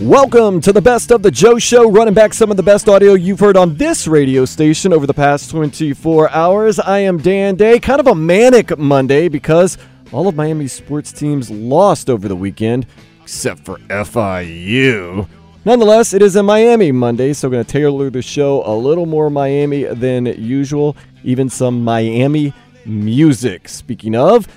[0.00, 3.14] Welcome to the best of the Joe Show, running back some of the best audio
[3.14, 6.80] you've heard on this radio station over the past 24 hours.
[6.80, 9.78] I am Dan Day, kind of a manic Monday because
[10.10, 12.86] all of Miami's sports teams lost over the weekend,
[13.22, 15.28] except for FIU.
[15.64, 19.06] Nonetheless, it is a Miami Monday, so we're going to tailor the show a little
[19.06, 22.52] more Miami than usual, even some Miami
[22.84, 23.68] music.
[23.68, 24.48] Speaking of,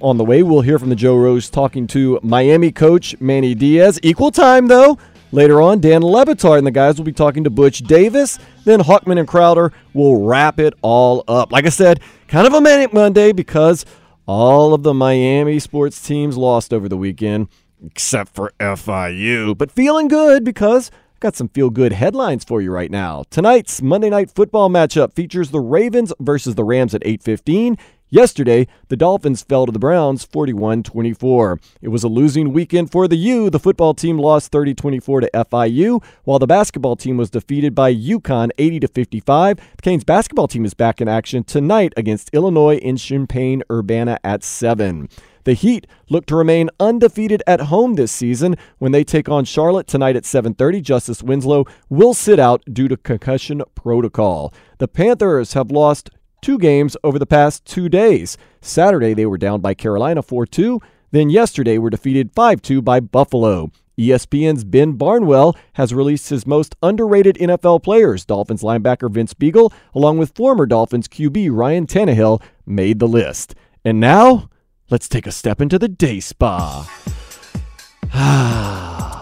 [0.00, 3.98] on the way, we'll hear from the Joe Rose talking to Miami coach Manny Diaz.
[4.02, 4.98] Equal time, though.
[5.32, 8.38] Later on, Dan Le Batard and the guys will be talking to Butch Davis.
[8.64, 11.50] Then Hochman and Crowder will wrap it all up.
[11.52, 13.84] Like I said, kind of a manic Monday because
[14.26, 17.48] all of the Miami sports teams lost over the weekend,
[17.84, 19.56] except for FIU.
[19.58, 23.24] But feeling good because I've got some feel good headlines for you right now.
[23.30, 27.76] Tonight's Monday night football matchup features the Ravens versus the Rams at 8:15
[28.08, 31.58] Yesterday, the Dolphins fell to the Browns 41 24.
[31.82, 33.50] It was a losing weekend for the U.
[33.50, 37.92] The football team lost 30 24 to FIU, while the basketball team was defeated by
[37.92, 39.56] UConn 80 55.
[39.56, 44.44] The Canes basketball team is back in action tonight against Illinois in Champaign Urbana at
[44.44, 45.08] 7.
[45.42, 49.86] The Heat look to remain undefeated at home this season when they take on Charlotte
[49.88, 50.80] tonight at 7:30.
[50.80, 54.54] Justice Winslow will sit out due to concussion protocol.
[54.78, 56.10] The Panthers have lost
[56.40, 58.36] two games over the past two days.
[58.60, 60.80] Saturday, they were down by Carolina 4 2.
[61.10, 63.70] Then yesterday, were defeated 5 2 by Buffalo.
[63.98, 68.24] ESPN's Ben Barnwell has released his most underrated NFL players.
[68.26, 73.54] Dolphins linebacker Vince Biegel, along with former Dolphins QB Ryan Tannehill, made the list.
[73.84, 74.50] And now,
[74.90, 76.90] let's take a step into the day spa.
[78.18, 79.15] Ah.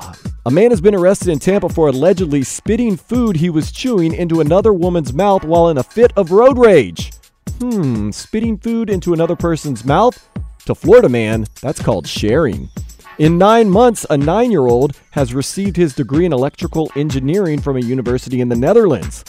[0.46, 4.42] A man has been arrested in Tampa for allegedly spitting food he was chewing into
[4.42, 7.12] another woman's mouth while in a fit of road rage.
[7.60, 10.22] Hmm, spitting food into another person's mouth?
[10.66, 12.68] To Florida man, that's called sharing.
[13.16, 17.78] In nine months, a nine year old has received his degree in electrical engineering from
[17.78, 19.24] a university in the Netherlands.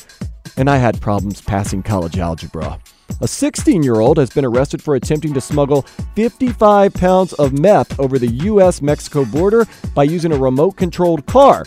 [0.58, 2.78] And I had problems passing college algebra.
[3.21, 5.83] A 16 year old has been arrested for attempting to smuggle
[6.16, 8.81] 55 pounds of meth over the U.S.
[8.81, 11.66] Mexico border by using a remote controlled car.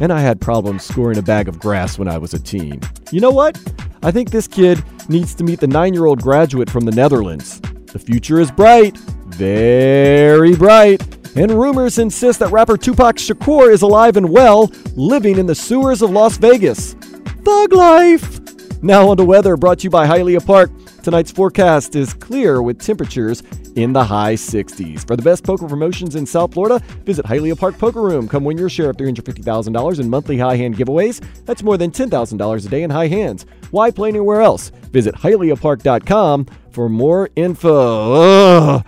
[0.00, 2.80] And I had problems scoring a bag of grass when I was a teen.
[3.10, 3.58] You know what?
[4.02, 7.60] I think this kid needs to meet the nine year old graduate from the Netherlands.
[7.86, 11.02] The future is bright, very bright.
[11.36, 16.02] And rumors insist that rapper Tupac Shakur is alive and well, living in the sewers
[16.02, 16.94] of Las Vegas.
[17.42, 18.40] Thug life!
[18.84, 20.70] Now on to weather brought to you by Hialeah Park.
[21.02, 23.42] Tonight's forecast is clear with temperatures
[23.76, 25.06] in the high 60s.
[25.06, 28.28] For the best poker promotions in South Florida, visit Hialeah Park Poker Room.
[28.28, 31.26] Come win your share of $350,000 in monthly high hand giveaways.
[31.46, 33.46] That's more than $10,000 a day in high hands.
[33.70, 34.68] Why play anywhere else?
[34.92, 38.12] Visit HialeahPark.com for more info.
[38.12, 38.86] Ugh.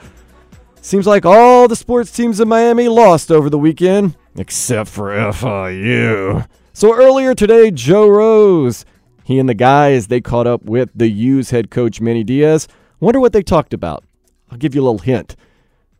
[0.82, 6.46] Seems like all the sports teams in Miami lost over the weekend, except for FIU.
[6.74, 8.84] So earlier today, Joe Rose
[9.26, 12.68] he and the guys, they caught up with the U's head coach, Manny Diaz.
[13.00, 14.04] Wonder what they talked about.
[14.52, 15.34] I'll give you a little hint.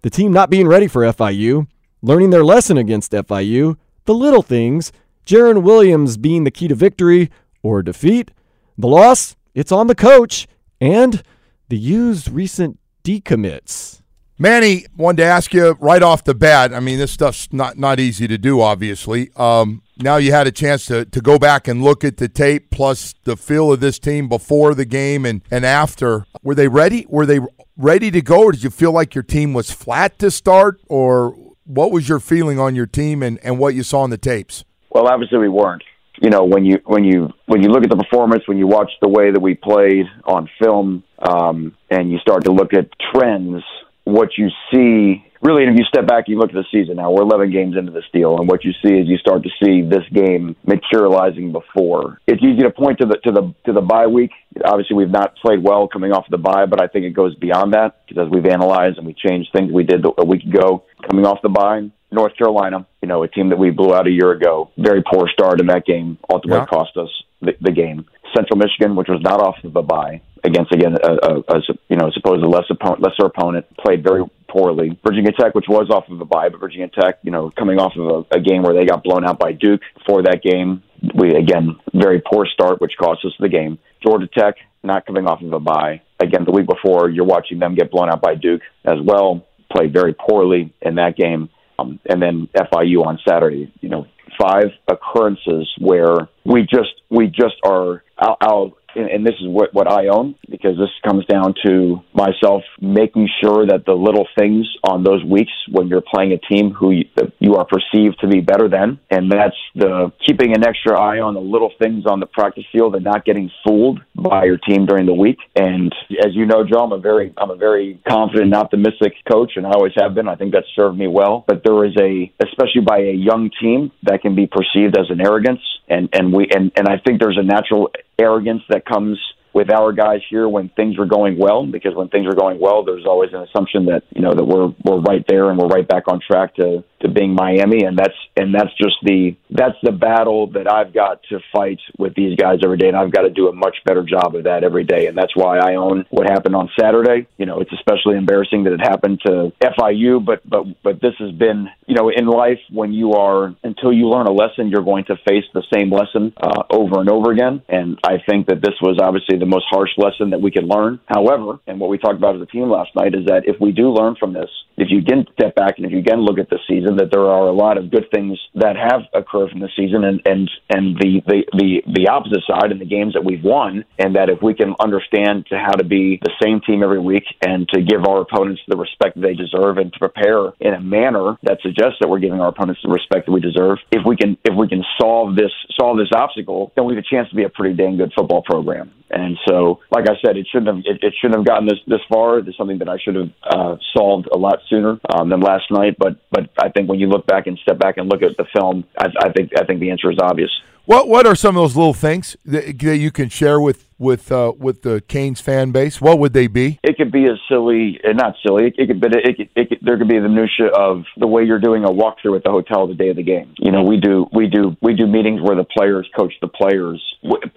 [0.03, 1.67] The team not being ready for FIU,
[2.03, 4.93] learning their lesson against FIU, the little things,
[5.27, 7.29] Jarren Williams being the key to victory
[7.65, 8.31] or defeat,
[8.79, 10.47] the loss, it's on the coach,
[10.81, 11.25] and
[11.69, 14.03] the U's recent decommits.
[14.39, 16.73] Manny, wanted to ask you right off the bat.
[16.73, 19.31] I mean, this stuff's not not easy to do, obviously.
[19.35, 22.71] Um, now you had a chance to, to go back and look at the tape,
[22.71, 26.27] plus the feel of this team before the game and, and after.
[26.43, 27.07] Were they ready?
[27.09, 27.41] Were they
[27.77, 31.31] ready to go, or did you feel like your team was flat to start, or
[31.65, 34.65] what was your feeling on your team and, and what you saw in the tapes?
[34.91, 35.83] Well, obviously we weren't.
[36.23, 38.91] You know, when you when you when you look at the performance, when you watch
[39.03, 43.63] the way that we played on film, um, and you start to look at trends
[44.07, 47.11] what you see really, if you step back, you look at the season now.
[47.11, 49.83] We're 11 games into this deal, and what you see is you start to see
[49.83, 52.21] this game materializing before.
[52.27, 54.31] It's easy to point to the to the to the bye week.
[54.65, 57.75] Obviously, we've not played well coming off the bye, but I think it goes beyond
[57.75, 61.27] that because as we've analyzed and we changed things we did a week ago coming
[61.27, 61.91] off the bye.
[62.13, 64.71] North Carolina, you know, a team that we blew out a year ago.
[64.79, 66.19] Very poor start in that game.
[66.31, 66.67] Ultimately yeah.
[66.67, 67.11] cost us
[67.43, 68.07] the, the game.
[68.35, 71.97] Central Michigan, which was not off of a bye, against again a, a, a you
[71.97, 74.99] know supposedly less opponent, lesser opponent, played very poorly.
[75.05, 77.93] Virginia Tech, which was off of a bye, but Virginia Tech, you know, coming off
[77.97, 80.83] of a, a game where they got blown out by Duke for that game,
[81.15, 83.79] we again very poor start, which cost us the game.
[84.05, 86.01] Georgia Tech, not coming off of a bye.
[86.21, 89.47] Again, the week before, you're watching them get blown out by Duke as well.
[89.71, 93.73] Played very poorly in that game, um, and then FIU on Saturday.
[93.81, 94.07] You know,
[94.41, 98.03] five occurrences where we just we just are.
[98.19, 102.63] I'll, I'll and this is what, what I own because this comes down to myself
[102.81, 106.93] making sure that the little things on those weeks when you're playing a team who
[106.93, 107.05] you,
[107.39, 111.35] you are perceived to be better than, and that's the keeping an extra eye on
[111.35, 115.07] the little things on the practice field and not getting fooled by your team during
[115.07, 115.39] the week.
[115.55, 115.95] And
[116.25, 119.67] as you know, Joe, I'm a very I'm a very confident and optimistic coach, and
[119.67, 120.29] I always have been.
[120.29, 121.45] I think that's served me well.
[121.47, 125.21] But there is a, especially by a young team, that can be perceived as an
[125.21, 129.19] arrogance, and and we and and I think there's a natural arrogance that comes
[129.53, 132.85] with our guys here when things are going well because when things are going well
[132.85, 135.89] there's always an assumption that you know that we're we're right there and we're right
[135.89, 139.93] back on track to to being Miami and that's and that's just the that's the
[139.93, 143.31] battle that I've got to fight with these guys every day and I've got to
[143.31, 146.29] do a much better job of that every day and that's why I own what
[146.29, 150.65] happened on Saturday you know it's especially embarrassing that it happened to FIU but but
[150.83, 154.33] but this has been you know in life when you are until you learn a
[154.33, 158.19] lesson you're going to face the same lesson uh, over and over again and I
[158.29, 161.01] think that this was obviously the most harsh lesson that we could learn.
[161.07, 163.73] However, and what we talked about as a team last night is that if we
[163.73, 166.49] do learn from this, if you again step back and if you again look at
[166.51, 169.69] the season, that there are a lot of good things that have occurred from the
[169.77, 173.43] season, and and and the the the, the opposite side in the games that we've
[173.43, 177.01] won, and that if we can understand to how to be the same team every
[177.01, 180.81] week and to give our opponents the respect they deserve and to prepare in a
[180.81, 184.17] manner that suggests that we're giving our opponents the respect that we deserve, if we
[184.17, 187.37] can if we can solve this solve this obstacle, then we have a chance to
[187.37, 188.93] be a pretty dang good football program.
[189.09, 192.01] And so, like I said, it shouldn't have it, it shouldn't have gotten this this
[192.09, 192.39] far.
[192.39, 195.97] It's something that I should have uh, solved a lot sooner um, than last night.
[195.99, 198.45] But but I think when you look back and step back and look at the
[198.57, 200.51] film, I, I think I think the answer is obvious.
[200.85, 204.31] What what are some of those little things that, that you can share with with
[204.31, 206.01] uh, with the Canes fan base?
[206.01, 206.79] What would they be?
[206.83, 208.67] It could be as silly, uh, not silly.
[208.69, 211.27] It, it could, but it, it, it, it, there could be the minutia of the
[211.27, 213.55] way you're doing a walkthrough at the hotel the day of the game.
[213.59, 217.03] You know, we do we do we do meetings where the players coach the players,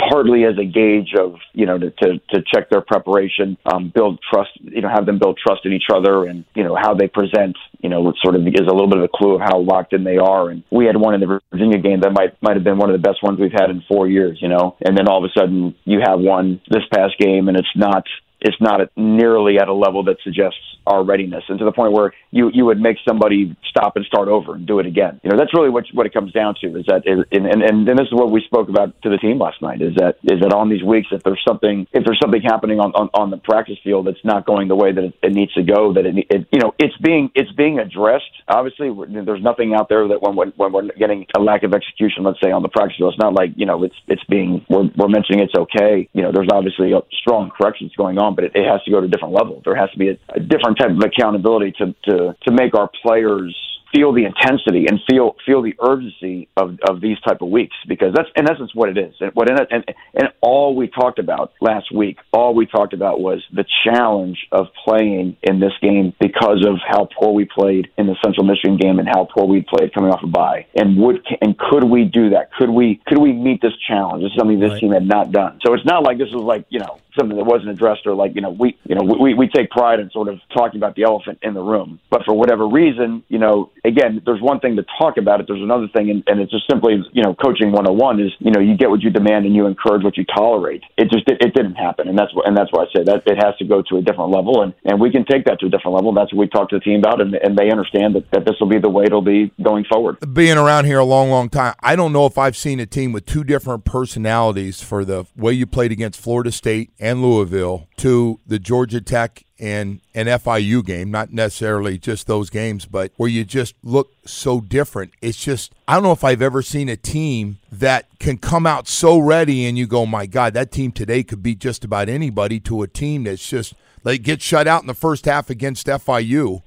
[0.09, 4.19] partly as a gauge of you know to to, to check their preparation, um, build
[4.31, 4.51] trust.
[4.62, 7.57] You know, have them build trust in each other, and you know how they present.
[7.80, 10.03] You know, sort of is a little bit of a clue of how locked in
[10.03, 10.50] they are.
[10.50, 13.01] And we had one in the Virginia game that might might have been one of
[13.01, 14.38] the best ones we've had in four years.
[14.42, 17.57] You know, and then all of a sudden you have one this past game, and
[17.57, 18.05] it's not
[18.41, 22.13] it's not nearly at a level that suggests our readiness, and to the point where
[22.31, 25.19] you you would make somebody stop and start over and do it again.
[25.24, 26.80] You know, that's really what what it comes down to.
[26.80, 29.62] Is that and and and this is what we spoke about to the team last
[29.62, 29.81] night.
[29.81, 32.91] Is that is that on these weeks, if there's something if there's something happening on
[32.94, 35.63] on, on the practice field that's not going the way that it, it needs to
[35.63, 38.31] go, that it, it you know it's being it's being addressed.
[38.47, 38.89] Obviously,
[39.25, 42.40] there's nothing out there that when when, when we're getting a lack of execution, let's
[42.42, 45.09] say on the practice field, it's not like you know it's it's being we're, we're
[45.09, 46.09] mentioning it's okay.
[46.13, 49.07] You know, there's obviously strong corrections going on, but it, it has to go to
[49.07, 49.62] a different level.
[49.64, 52.90] There has to be a, a different type of accountability to to to make our
[53.02, 53.56] players
[53.93, 58.13] feel the intensity and feel feel the urgency of, of these type of weeks because
[58.13, 59.13] that's in essence what it is.
[59.19, 62.93] And what in it, and and all we talked about last week all we talked
[62.93, 67.89] about was the challenge of playing in this game because of how poor we played
[67.97, 70.65] in the Central Michigan game and how poor we played coming off a bye.
[70.75, 72.51] And would and could we do that?
[72.53, 74.23] Could we could we meet this challenge?
[74.23, 74.79] This is something this right.
[74.79, 75.59] team had not done.
[75.65, 78.35] So it's not like this was like you know something that wasn't addressed or like
[78.35, 81.03] you know we you know we we take pride in sort of talking about the
[81.03, 81.99] elephant in the room.
[82.09, 85.48] But for whatever reason you know again, there's one thing to talk about it.
[85.48, 88.59] There's another thing, and, and it's just simply, you know, coaching 101 is, you know,
[88.59, 90.83] you get what you demand and you encourage what you tolerate.
[90.98, 92.07] It just, it, it didn't happen.
[92.07, 94.02] And that's what, and that's why I say that it has to go to a
[94.02, 94.62] different level.
[94.62, 96.14] And, and we can take that to a different level.
[96.14, 97.21] That's what we talk to the team about.
[97.21, 100.18] And, and they understand that, that this will be the way it'll be going forward.
[100.33, 103.12] Being around here a long, long time, I don't know if I've seen a team
[103.12, 108.40] with two different personalities for the way you played against Florida State and Louisville to
[108.45, 113.44] the Georgia Tech and an FIU game, not necessarily just those games, but where you
[113.44, 115.11] just look so different.
[115.21, 118.87] It's just, I don't know if I've ever seen a team that can come out
[118.87, 122.59] so ready and you go, my God, that team today could beat just about anybody
[122.61, 123.73] to a team that's just
[124.04, 126.61] They get shut out in the first half against FIU.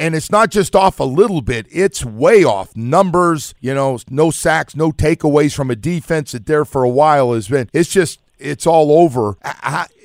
[0.00, 2.74] and it's not just off a little bit, it's way off.
[2.76, 7.34] Numbers, you know, no sacks, no takeaways from a defense that there for a while
[7.34, 7.68] has been.
[7.72, 9.36] It's just it's all over.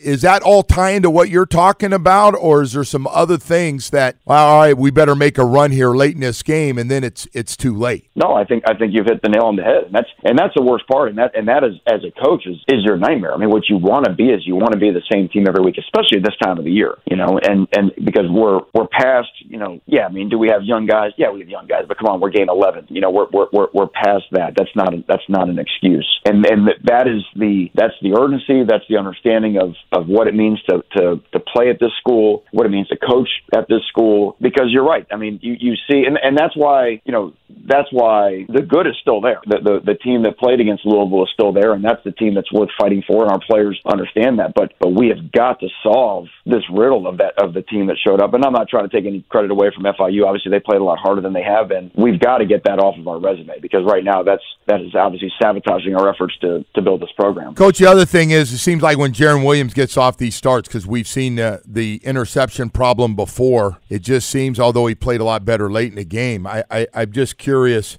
[0.03, 3.89] Is that all tie into what you're talking about, or is there some other things
[3.91, 6.91] that well, all right, we better make a run here late in this game, and
[6.91, 8.09] then it's it's too late?
[8.15, 10.37] No, I think I think you've hit the nail on the head, and that's and
[10.37, 12.97] that's the worst part, and that and that is as a coach is is your
[12.97, 13.33] nightmare.
[13.33, 15.45] I mean, what you want to be is you want to be the same team
[15.47, 18.87] every week, especially this time of the year, you know, and and because we're we're
[18.87, 21.11] past, you know, yeah, I mean, do we have young guys?
[21.17, 23.47] Yeah, we have young guys, but come on, we're game eleven, you know, we're we're
[23.53, 24.53] we're, we're past that.
[24.57, 28.63] That's not a, that's not an excuse, and and that is the that's the urgency,
[28.67, 32.43] that's the understanding of of what it means to to, to, play at this school,
[32.51, 35.05] what it means to coach at this school, because you're right.
[35.11, 37.33] I mean, you, you see, and, and that's why, you know,
[37.65, 39.39] that's why the good is still there.
[39.45, 42.35] The, the the team that played against Louisville is still there, and that's the team
[42.35, 43.23] that's worth fighting for.
[43.23, 44.53] And our players understand that.
[44.53, 47.97] But but we have got to solve this riddle of that of the team that
[48.05, 48.33] showed up.
[48.33, 50.25] And I'm not trying to take any credit away from FIU.
[50.25, 51.91] Obviously, they played a lot harder than they have been.
[51.95, 54.93] We've got to get that off of our resume because right now that's that is
[54.93, 57.55] obviously sabotaging our efforts to to build this program.
[57.55, 60.67] Coach, the other thing is, it seems like when Jarren Williams gets off these starts,
[60.67, 65.23] because we've seen uh, the interception problem before, it just seems, although he played a
[65.23, 67.52] lot better late in the game, I, I I'm just curious.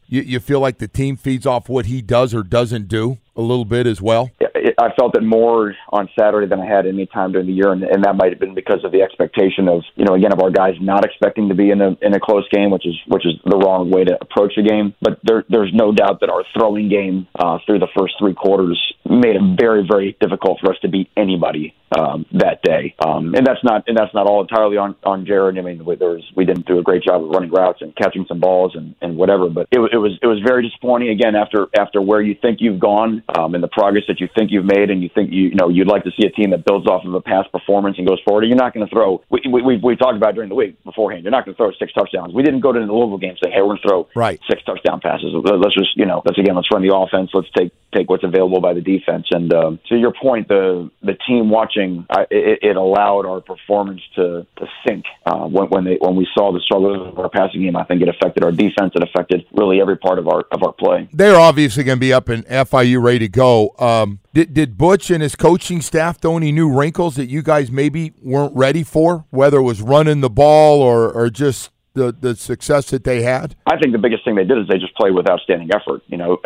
[0.09, 3.41] You, you feel like the team feeds off what he does or doesn't do a
[3.41, 4.31] little bit as well?
[4.79, 7.83] I felt it more on Saturday than I had any time during the year, and,
[7.83, 10.51] and that might have been because of the expectation of you know again of our
[10.51, 13.35] guys not expecting to be in a in a close game, which is which is
[13.45, 14.95] the wrong way to approach a game.
[15.01, 18.81] But there, there's no doubt that our throwing game uh, through the first three quarters
[19.05, 22.95] made it very very difficult for us to beat anybody um, that day.
[23.05, 25.59] Um, and that's not and that's not all entirely on on Jarren.
[25.59, 28.25] I mean, there was we didn't do a great job of running routes and catching
[28.29, 29.49] some balls and, and whatever.
[29.49, 32.81] But it, it was it was very disappointing again after after where you think you've
[32.81, 35.55] gone um, and the progress that you think you've made, and you think you you
[35.55, 38.07] know you'd like to see a team that builds off of a past performance and
[38.07, 38.45] goes forward.
[38.45, 39.23] You're not going to throw.
[39.31, 41.25] We, we we we talked about during the week beforehand.
[41.25, 42.35] You're not going to throw six touchdowns.
[42.35, 44.41] We didn't go to the Louisville game saying, hey, we're going to throw right.
[44.49, 45.31] six touchdown passes.
[45.35, 47.31] Let's just you know let's again let's run the offense.
[47.33, 49.27] Let's take take what's available by the defense.
[49.31, 54.01] And um, to your point, the the team watching I, it, it allowed our performance
[54.17, 57.63] to to sink uh, when when they when we saw the struggles of our passing
[57.63, 57.77] game.
[57.77, 58.93] I think it affected our defense.
[58.95, 61.09] It affected really every part of our of our play.
[61.13, 63.75] They're obviously going to be up in FIU ready to go.
[63.79, 67.71] Um, did, did Butch and his coaching staff throw any new wrinkles that you guys
[67.71, 72.35] maybe weren't ready for, whether it was running the ball or, or just the the
[72.37, 73.55] success that they had?
[73.67, 76.03] I think the biggest thing they did is they just played with outstanding effort.
[76.09, 76.39] You know,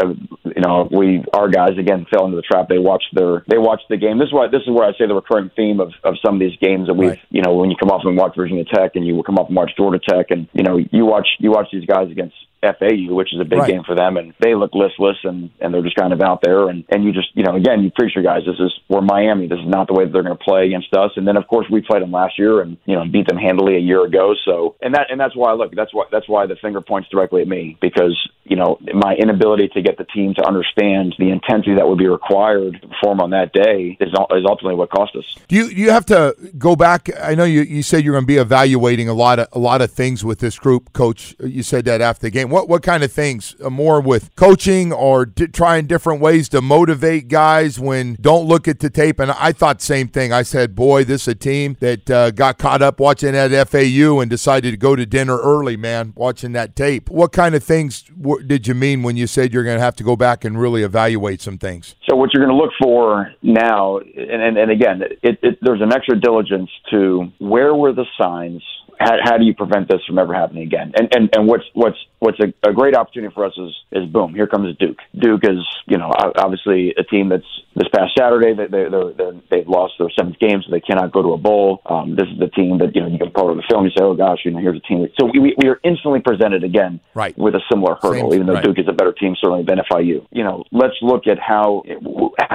[0.44, 2.68] you know, we our guys again fell into the trap.
[2.68, 4.18] They watched their they watched the game.
[4.18, 6.40] This is why this is where I say the recurring theme of, of some of
[6.40, 7.20] these games that we've right.
[7.30, 9.56] you know when you come off and watch Virginia Tech and you come off and
[9.56, 13.32] watch Georgia Tech and you know you watch you watch these guys against FAU, which
[13.32, 13.70] is a big right.
[13.70, 16.68] game for them, and they look listless and and they're just kind of out there,
[16.68, 19.46] and and you just you know again you preach your guys this is we're Miami,
[19.46, 21.46] this is not the way that they're going to play against us, and then of
[21.46, 24.34] course we played them last year and you know beat them handily a year ago,
[24.44, 27.42] so and that and that's why look that's why that's why the finger points directly
[27.42, 31.74] at me because you know my inability to get the team to understand the intensity
[31.76, 35.36] that would be required to perform on that day is is ultimately what cost us.
[35.48, 37.08] Do you you have to go back?
[37.20, 39.80] I know you you said you're going to be evaluating a lot of a lot
[39.80, 41.36] of things with this group, Coach.
[41.40, 43.56] You said that after the game what what kind of things?
[43.62, 48.68] Uh, more with coaching or di- trying different ways to motivate guys when don't look
[48.68, 49.20] at the tape.
[49.20, 50.32] And I thought same thing.
[50.32, 54.20] I said, boy, this is a team that uh, got caught up watching that FAU
[54.20, 55.76] and decided to go to dinner early.
[55.76, 57.10] Man, watching that tape.
[57.10, 59.96] What kind of things w- did you mean when you said you're going to have
[59.96, 61.94] to go back and really evaluate some things?
[62.08, 65.82] So what you're going to look for now, and and, and again, it, it, there's
[65.82, 68.62] an extra diligence to where were the signs
[68.98, 70.92] how, how do you prevent this from ever happening again?
[70.96, 74.34] And and, and what's what's what's a, a great opportunity for us is is boom,
[74.34, 74.98] here comes Duke.
[75.18, 79.68] Duke is you know obviously a team that's this past Saturday they they they they've
[79.68, 81.80] lost their seventh game, so they cannot go to a bowl.
[81.86, 83.92] Um, this is the team that you know you can pull over the film and
[83.96, 85.06] say, oh gosh, you know here's a team.
[85.20, 87.36] So we we are instantly presented again right.
[87.38, 88.64] with a similar hurdle, Same, even though right.
[88.64, 90.26] Duke is a better team certainly than FIU.
[90.30, 91.82] You know, let's look at how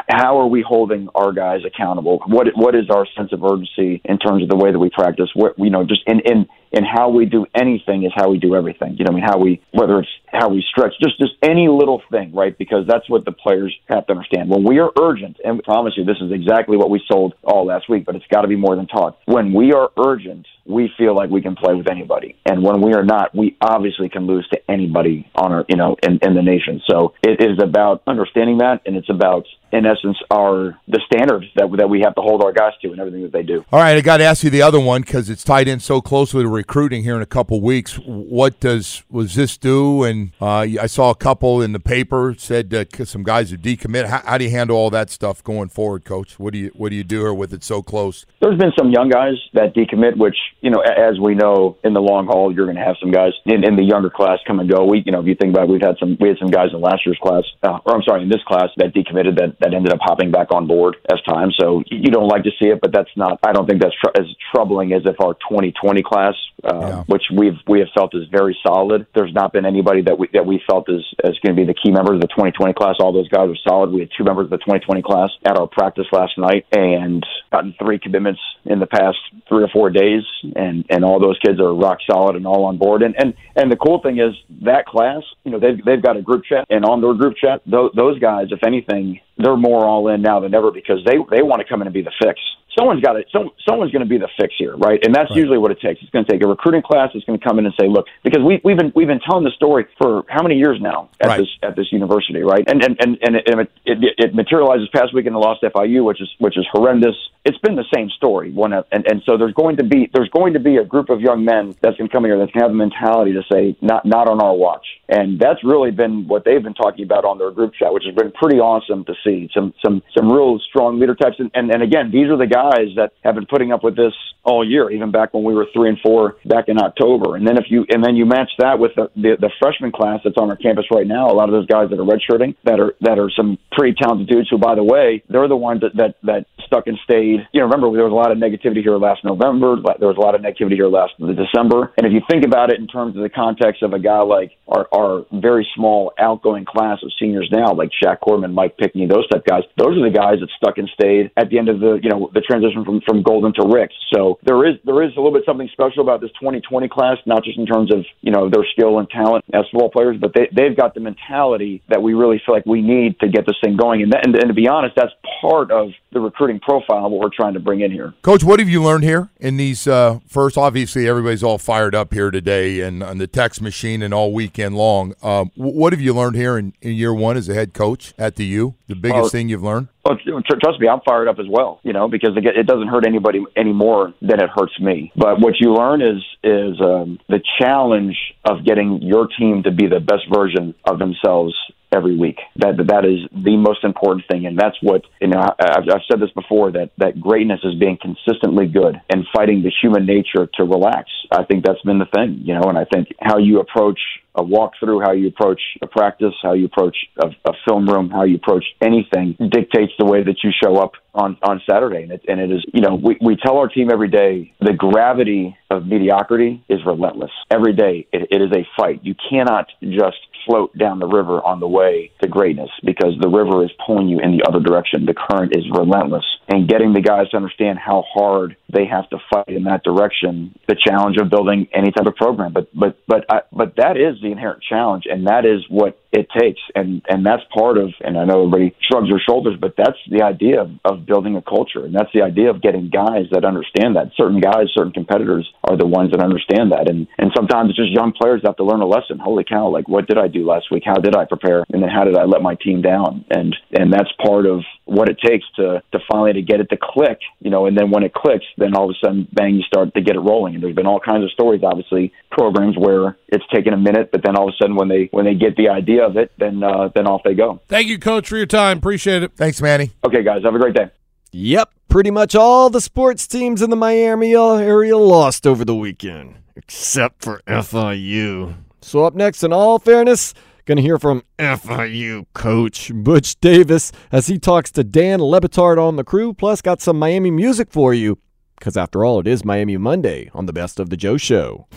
[0.10, 2.20] how are we holding our guys accountable?
[2.28, 5.30] What what is our sense of urgency in terms of the way that we practice?
[5.34, 6.33] What you know, just in in
[6.74, 8.98] in how we do anything is how we do everything.
[8.98, 12.02] You know, I mean, how we whether it's how we stretch, just just any little
[12.12, 12.58] thing, right?
[12.58, 14.50] Because that's what the players have to understand.
[14.50, 17.66] When we are urgent, and we promise you, this is exactly what we sold all
[17.66, 19.18] last week, but it's got to be more than talk.
[19.26, 22.94] When we are urgent, we feel like we can play with anybody, and when we
[22.94, 26.42] are not, we obviously can lose to anybody on our, you know, in, in the
[26.42, 26.82] nation.
[26.90, 31.68] So it is about understanding that, and it's about in essence, are the standards that
[31.78, 33.66] that we have to hold our guys to and everything that they do.
[33.72, 36.00] All right, I got to ask you the other one because it's tied in so
[36.00, 37.96] closely to recruiting here in a couple weeks.
[37.96, 42.74] What does was this do, and uh, I saw a couple in the paper said
[42.74, 44.06] uh, some guys who decommit.
[44.06, 46.40] How, how, do you handle all that stuff going forward, Coach?
[46.40, 48.26] What do you what do you do here with it so close?
[48.42, 52.02] There's been some young guys that decommit, which you know, as we know, in the
[52.02, 54.70] long haul, you're going to have some guys in, in the younger class come and
[54.70, 54.86] go.
[54.86, 56.70] We, you know, if you think about, it, we've had some we had some guys
[56.74, 59.74] in last year's class, uh, or I'm sorry, in this class that decommitted that that
[59.74, 61.52] ended up hopping back on board as time.
[61.60, 63.40] So you don't like to see it, but that's not.
[63.44, 67.04] I don't think that's tr- as troubling as if our 2020 class, uh, yeah.
[67.08, 69.06] which we've we have felt is very solid.
[69.16, 71.74] There's not been anybody that we that we felt is is going to be the
[71.74, 72.96] key members of the 2020 class.
[73.00, 73.92] All those guys are solid.
[73.92, 77.76] We had two members of the 2020 class at our practice last night, and gotten
[77.80, 79.18] three commitments in the past
[79.50, 80.24] three or four days,
[80.56, 83.02] and and all those kids are rock solid and all on board.
[83.02, 86.22] And and and the cool thing is that class, you know, they've they've got a
[86.22, 90.08] group chat, and on their group chat, those, those guys, if anything, they're more all
[90.10, 92.40] in now than ever because they they want to come in and be the fix
[92.78, 95.00] someone's got to some, someone's going to be the fix here, right?
[95.04, 95.38] And that's right.
[95.38, 96.02] usually what it takes.
[96.02, 98.08] It's going to take a recruiting class that's going to come in and say, look,
[98.24, 101.28] because we, we've been we've been telling the story for how many years now at
[101.28, 101.40] right.
[101.40, 102.64] this at this university, right?
[102.68, 106.22] And and and, and it, it, it materializes past week in the lost FIU, which
[106.22, 107.16] is which is horrendous.
[107.46, 108.52] It's been the same story.
[108.52, 111.22] One and and so there's going to be there's going to be a group of
[111.22, 113.76] young men that's going to come here that's going to have the mentality to say
[113.82, 117.38] not not on our watch, and that's really been what they've been talking about on
[117.38, 119.50] their group chat, which has been pretty awesome to see.
[119.54, 122.96] Some some some real strong leader types, and and, and again, these are the guys
[122.96, 124.14] that have been putting up with this
[124.44, 127.36] all year, even back when we were three and four back in October.
[127.36, 130.20] And then if you and then you match that with the, the, the freshman class
[130.24, 132.80] that's on our campus right now, a lot of those guys that are redshirting that
[132.80, 135.96] are that are some pretty talented dudes who, by the way, they're the ones that
[135.96, 137.48] that that stuck and stayed.
[137.54, 139.76] You know, remember there was a lot of negativity here last November.
[140.00, 141.94] There was a lot of negativity here last December.
[141.98, 144.52] And if you think about it in terms of the context of a guy like
[144.68, 149.28] our our very small outgoing class of seniors now, like Shaq Corbin, Mike Pinckney, those
[149.30, 152.00] type guys, those are the guys that stuck and stayed at the end of the
[152.02, 153.94] you know the transition from from Golden to Richt.
[154.14, 157.44] So there is there is a little bit something special about this 2020 class, not
[157.44, 160.50] just in terms of you know their skill and talent as football players, but they
[160.52, 163.78] they've got the mentality that we really feel like we need to get this thing
[163.78, 164.02] going.
[164.02, 167.30] And, that, and, and to be honest, that's part of the recruiting profile what we're
[167.36, 168.14] trying to bring in here.
[168.22, 170.58] Coach, what have you learned here in these uh, first?
[170.58, 174.76] Obviously, everybody's all fired up here today and on the text machine and all weekend
[174.76, 175.14] long.
[175.22, 178.36] Um, what have you learned here in, in year one as a head coach at
[178.36, 178.76] the U?
[178.88, 179.88] The biggest thing you've learned?
[180.04, 181.80] Well, trust me, I'm fired up as well.
[181.84, 185.12] You know, because it doesn't hurt anybody any more than it hurts me.
[185.16, 189.88] But what you learn is is um, the challenge of getting your team to be
[189.88, 191.54] the best version of themselves
[191.94, 192.40] every week.
[192.58, 195.40] That that is the most important thing, and that's what you know.
[195.40, 199.72] I've, I've said this before that that greatness is being consistently good and fighting the
[199.82, 201.10] human nature to relax.
[201.32, 202.64] I think that's been the thing, you know.
[202.68, 204.00] And I think how you approach
[204.36, 208.24] a walkthrough, how you approach a practice, how you approach a, a film room, how
[208.24, 212.04] you approach anything dictates the way that you show up on on Saturday.
[212.04, 214.74] And it, and it is, you know, we we tell our team every day the
[214.74, 217.32] gravity of mediocrity is relentless.
[217.52, 219.02] Every day it, it is a fight.
[219.04, 223.64] You cannot just float down the river on the way to greatness because the river
[223.64, 225.06] is pulling you in the other direction.
[225.06, 226.26] The current is relentless.
[226.50, 230.58] And getting the guys to understand how hard they have to fight in that direction,
[230.68, 232.52] the challenge of building any type of program.
[232.54, 236.28] But but but I, but that is the inherent challenge, and that is what it
[236.38, 237.90] takes, and and that's part of.
[238.02, 241.42] And I know everybody shrugs their shoulders, but that's the idea of, of building a
[241.42, 244.12] culture, and that's the idea of getting guys that understand that.
[244.16, 247.92] Certain guys, certain competitors are the ones that understand that, and and sometimes it's just
[247.92, 249.18] young players have to learn a lesson.
[249.18, 249.68] Holy cow!
[249.68, 250.84] Like what did I do last week?
[250.86, 251.66] How did I prepare?
[251.74, 253.26] And then how did I let my team down?
[253.30, 256.78] And and that's part of what it takes to to finally to get it to
[256.82, 257.66] click, you know.
[257.66, 260.16] And then when it clicks, then all of a sudden, bang, you start to get
[260.16, 260.56] it rolling.
[260.56, 264.24] And there's been all kinds of stories, obviously, programs where it's taken a minute, but
[264.24, 266.64] then all of a sudden, when they when they get the idea of it, then
[266.64, 267.62] uh, then off they go.
[267.68, 268.78] Thank you, Coach, for your time.
[268.78, 269.34] Appreciate it.
[269.36, 269.92] Thanks, Manny.
[270.06, 270.90] Okay, guys, have a great day.
[271.32, 276.36] Yep, pretty much all the sports teams in the Miami area lost over the weekend,
[276.56, 278.56] except for FIU.
[278.82, 280.34] So up next, in all fairness.
[280.66, 285.78] Going to hear from FIU coach Butch Davis as he talks to Dan Le Batard
[285.78, 288.18] on the crew, plus got some Miami music for you.
[288.58, 291.68] Because after all, it is Miami Monday on the Best of the Joe Show.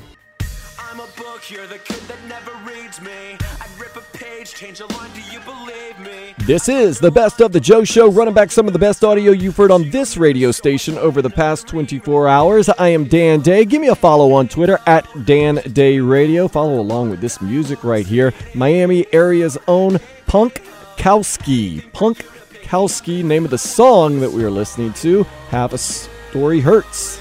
[6.46, 9.32] This is the Best of the Joe Show, running back some of the best audio
[9.32, 12.68] you've heard on this radio station over the past 24 hours.
[12.68, 13.64] I am Dan Day.
[13.64, 16.46] Give me a follow on Twitter at Dan Day Radio.
[16.46, 18.32] Follow along with this music right here.
[18.54, 20.62] Miami area's own Punk
[20.96, 21.92] Kowski.
[21.92, 22.24] Punk
[22.62, 25.24] Kowski, name of the song that we are listening to.
[25.48, 27.18] Have a Story Hurts.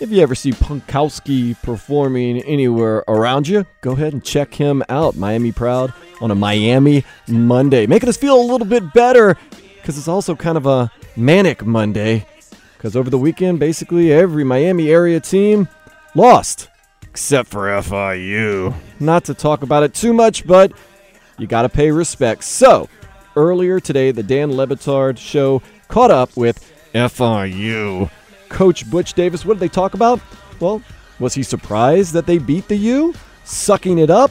[0.00, 5.16] If you ever see Punkowski performing anywhere around you, go ahead and check him out.
[5.16, 7.84] Miami Proud on a Miami Monday.
[7.88, 9.36] Making us feel a little bit better
[9.74, 12.24] because it's also kind of a manic Monday.
[12.76, 15.66] Because over the weekend, basically every Miami area team
[16.14, 16.68] lost,
[17.02, 18.72] except for FIU.
[19.00, 20.70] Not to talk about it too much, but
[21.38, 22.44] you got to pay respect.
[22.44, 22.88] So,
[23.34, 28.10] earlier today, the Dan Le Batard show caught up with FIU.
[28.48, 30.20] Coach Butch Davis, what did they talk about?
[30.60, 30.82] Well,
[31.18, 33.14] was he surprised that they beat the U?
[33.44, 34.30] Sucking it up?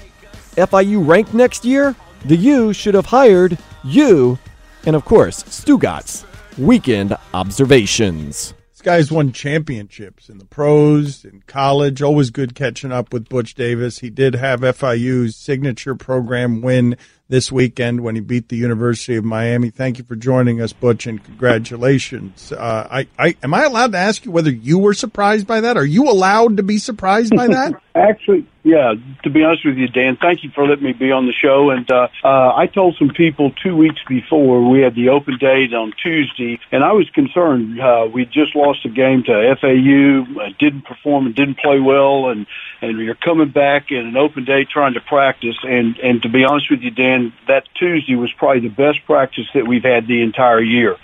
[0.55, 1.95] FIU ranked next year?
[2.25, 4.37] The U should have hired you.
[4.85, 6.25] And of course, Stugotz
[6.57, 8.53] weekend observations.
[8.71, 12.01] This guy's won championships in the pros, in college.
[12.01, 13.99] Always good catching up with Butch Davis.
[13.99, 16.95] He did have FIU's signature program win
[17.29, 19.69] this weekend when he beat the University of Miami.
[19.69, 22.51] Thank you for joining us, Butch, and congratulations.
[22.51, 25.77] Uh, I, I, am I allowed to ask you whether you were surprised by that?
[25.77, 27.81] Are you allowed to be surprised by that?
[27.97, 28.93] Actually, yeah.
[29.23, 31.71] To be honest with you, Dan, thank you for letting me be on the show.
[31.71, 35.73] And uh, uh, I told some people two weeks before we had the open date
[35.73, 37.79] on Tuesday, and I was concerned.
[37.79, 42.29] Uh, we just lost a game to FAU, uh, didn't perform and didn't play well,
[42.29, 42.45] and
[42.81, 45.57] and you're coming back in an open day trying to practice.
[45.63, 49.47] And and to be honest with you, Dan that Tuesday was probably the best practice
[49.55, 50.97] that we've had the entire year.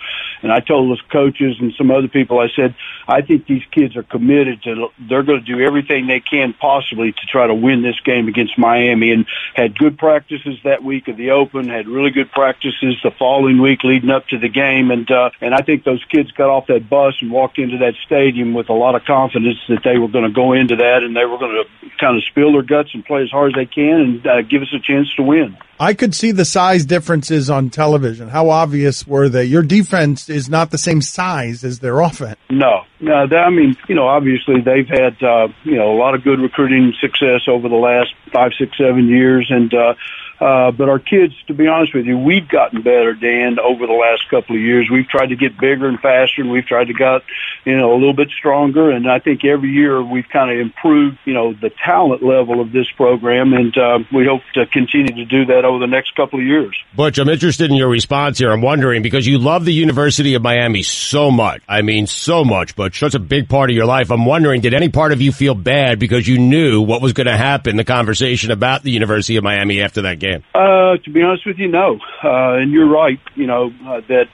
[0.44, 2.74] And I told those coaches and some other people, I said,
[3.08, 7.12] I think these kids are committed to, they're going to do everything they can possibly
[7.12, 11.16] to try to win this game against Miami and had good practices that week of
[11.16, 14.90] the Open, had really good practices the following week leading up to the game.
[14.90, 17.94] And, uh, and I think those kids got off that bus and walked into that
[18.04, 21.16] stadium with a lot of confidence that they were going to go into that and
[21.16, 23.66] they were going to kind of spill their guts and play as hard as they
[23.66, 25.56] can and uh, give us a chance to win.
[25.78, 28.28] I could see the size differences on television.
[28.28, 29.44] How obvious were they?
[29.44, 32.38] Your defense is not the same size as their offense.
[32.50, 33.14] No, no.
[33.14, 36.94] I mean, you know, obviously they've had uh, you know a lot of good recruiting
[37.00, 39.94] success over the last five, six, seven years, and uh,
[40.40, 43.92] uh, but our kids, to be honest with you, we've gotten better, Dan, over the
[43.92, 44.88] last couple of years.
[44.90, 47.22] We've tried to get bigger and faster, and we've tried to get,
[47.64, 48.90] you know, a little bit stronger.
[48.90, 52.72] And I think every year we've kind of improved, you know, the talent level of
[52.72, 56.40] this program, and uh, we hope to continue to do that over the next couple
[56.40, 56.76] of years.
[56.96, 58.50] Butch, I'm interested in your response here.
[58.50, 61.62] I'm wondering because you love the University of Miami so much.
[61.68, 64.10] I mean, so much, but such a big part of your life.
[64.10, 67.28] I'm wondering, did any part of you feel bad because you knew what was going
[67.28, 70.23] to happen, the conversation about the University of Miami after that game?
[70.54, 71.98] Uh, to be honest with you, no.
[72.22, 73.20] Uh, and you're right.
[73.34, 74.26] You know uh, that.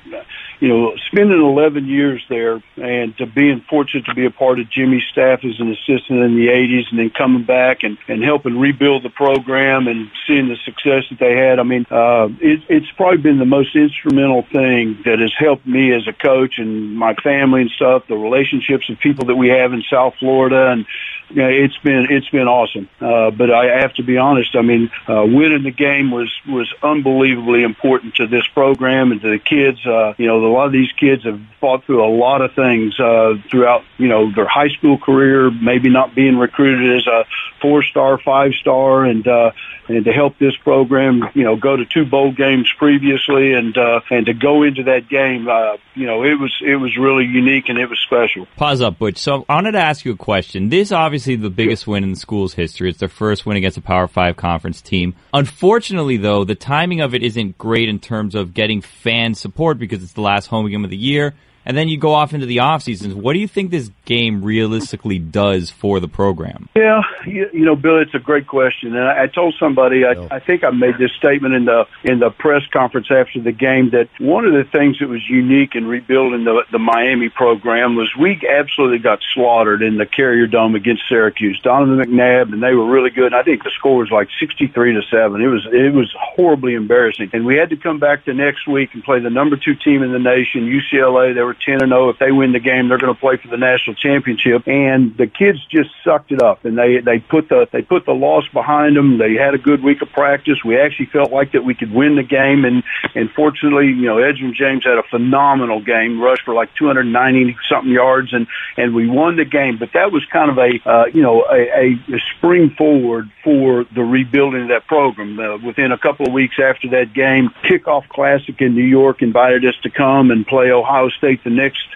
[0.63, 4.71] You know, spending 11 years there and to being fortunate to be a part of
[4.71, 8.61] Jimmy's staff as an assistant in the 80s and then coming back and, and helping
[8.61, 11.59] rebuild the program and seeing the success that they had.
[11.61, 15.95] I mean, uh, it, it's probably been the most instrumental thing that has helped me
[15.95, 19.73] as a coach and my family and stuff, the relationships of people that we have
[19.73, 20.85] in South Florida and
[21.33, 22.89] yeah, it's been it's been awesome.
[23.01, 24.57] Uh, but I have to be honest.
[24.57, 29.31] I mean, uh, winning the game was was unbelievably important to this program and to
[29.31, 29.85] the kids.
[29.87, 32.99] Uh, you know, a lot of these kids have fought through a lot of things
[32.99, 35.51] uh, throughout you know their high school career.
[35.51, 37.25] Maybe not being recruited as a
[37.61, 39.53] four star, five star, and uh,
[39.89, 44.01] and to help this program, you know, go to two bowl games previously, and uh,
[44.11, 47.69] and to go into that game, uh, you know, it was it was really unique
[47.69, 48.47] and it was special.
[48.57, 49.19] Pause up, Butch.
[49.19, 50.69] So I wanted to ask you a question.
[50.69, 52.91] This obviously the biggest win in the school's history.
[52.91, 55.15] It's their first win against a Power Five conference team.
[55.33, 60.03] Unfortunately, though, the timing of it isn't great in terms of getting fan support because
[60.03, 62.61] it's the last home game of the year and then you go off into the
[62.61, 63.15] off seasons.
[63.15, 66.69] What do you think this game realistically does for the program?
[66.75, 70.37] Yeah, you, you know, Bill, it's a great question, and I, I told somebody I,
[70.37, 73.91] I think I made this statement in the in the press conference after the game
[73.91, 78.11] that one of the things that was unique in rebuilding the the Miami program was
[78.19, 81.61] we absolutely got slaughtered in the Carrier Dome against Syracuse.
[81.63, 83.33] Donovan McNabb, and they were really good.
[83.33, 85.41] And I think the score was like sixty three to seven.
[85.41, 88.91] It was it was horribly embarrassing, and we had to come back the next week
[88.95, 91.35] and play the number two team in the nation, UCLA.
[91.35, 92.11] They were 10 and 0.
[92.11, 94.67] If they win the game, they're going to play for the national championship.
[94.67, 98.13] And the kids just sucked it up and they, they put the, they put the
[98.13, 99.19] loss behind them.
[99.19, 100.59] They had a good week of practice.
[100.65, 102.65] We actually felt like that we could win the game.
[102.65, 102.83] And,
[103.15, 107.93] and fortunately, you know, Edgerrin James had a phenomenal game, rushed for like 290 something
[107.93, 108.47] yards and,
[108.77, 109.79] and we won the game.
[109.79, 114.03] But that was kind of a, uh, you know, a, a spring forward for the
[114.03, 115.39] rebuilding of that program.
[115.39, 119.65] Uh, within a couple of weeks after that game, kickoff classic in New York invited
[119.65, 121.87] us to come and play Ohio State the next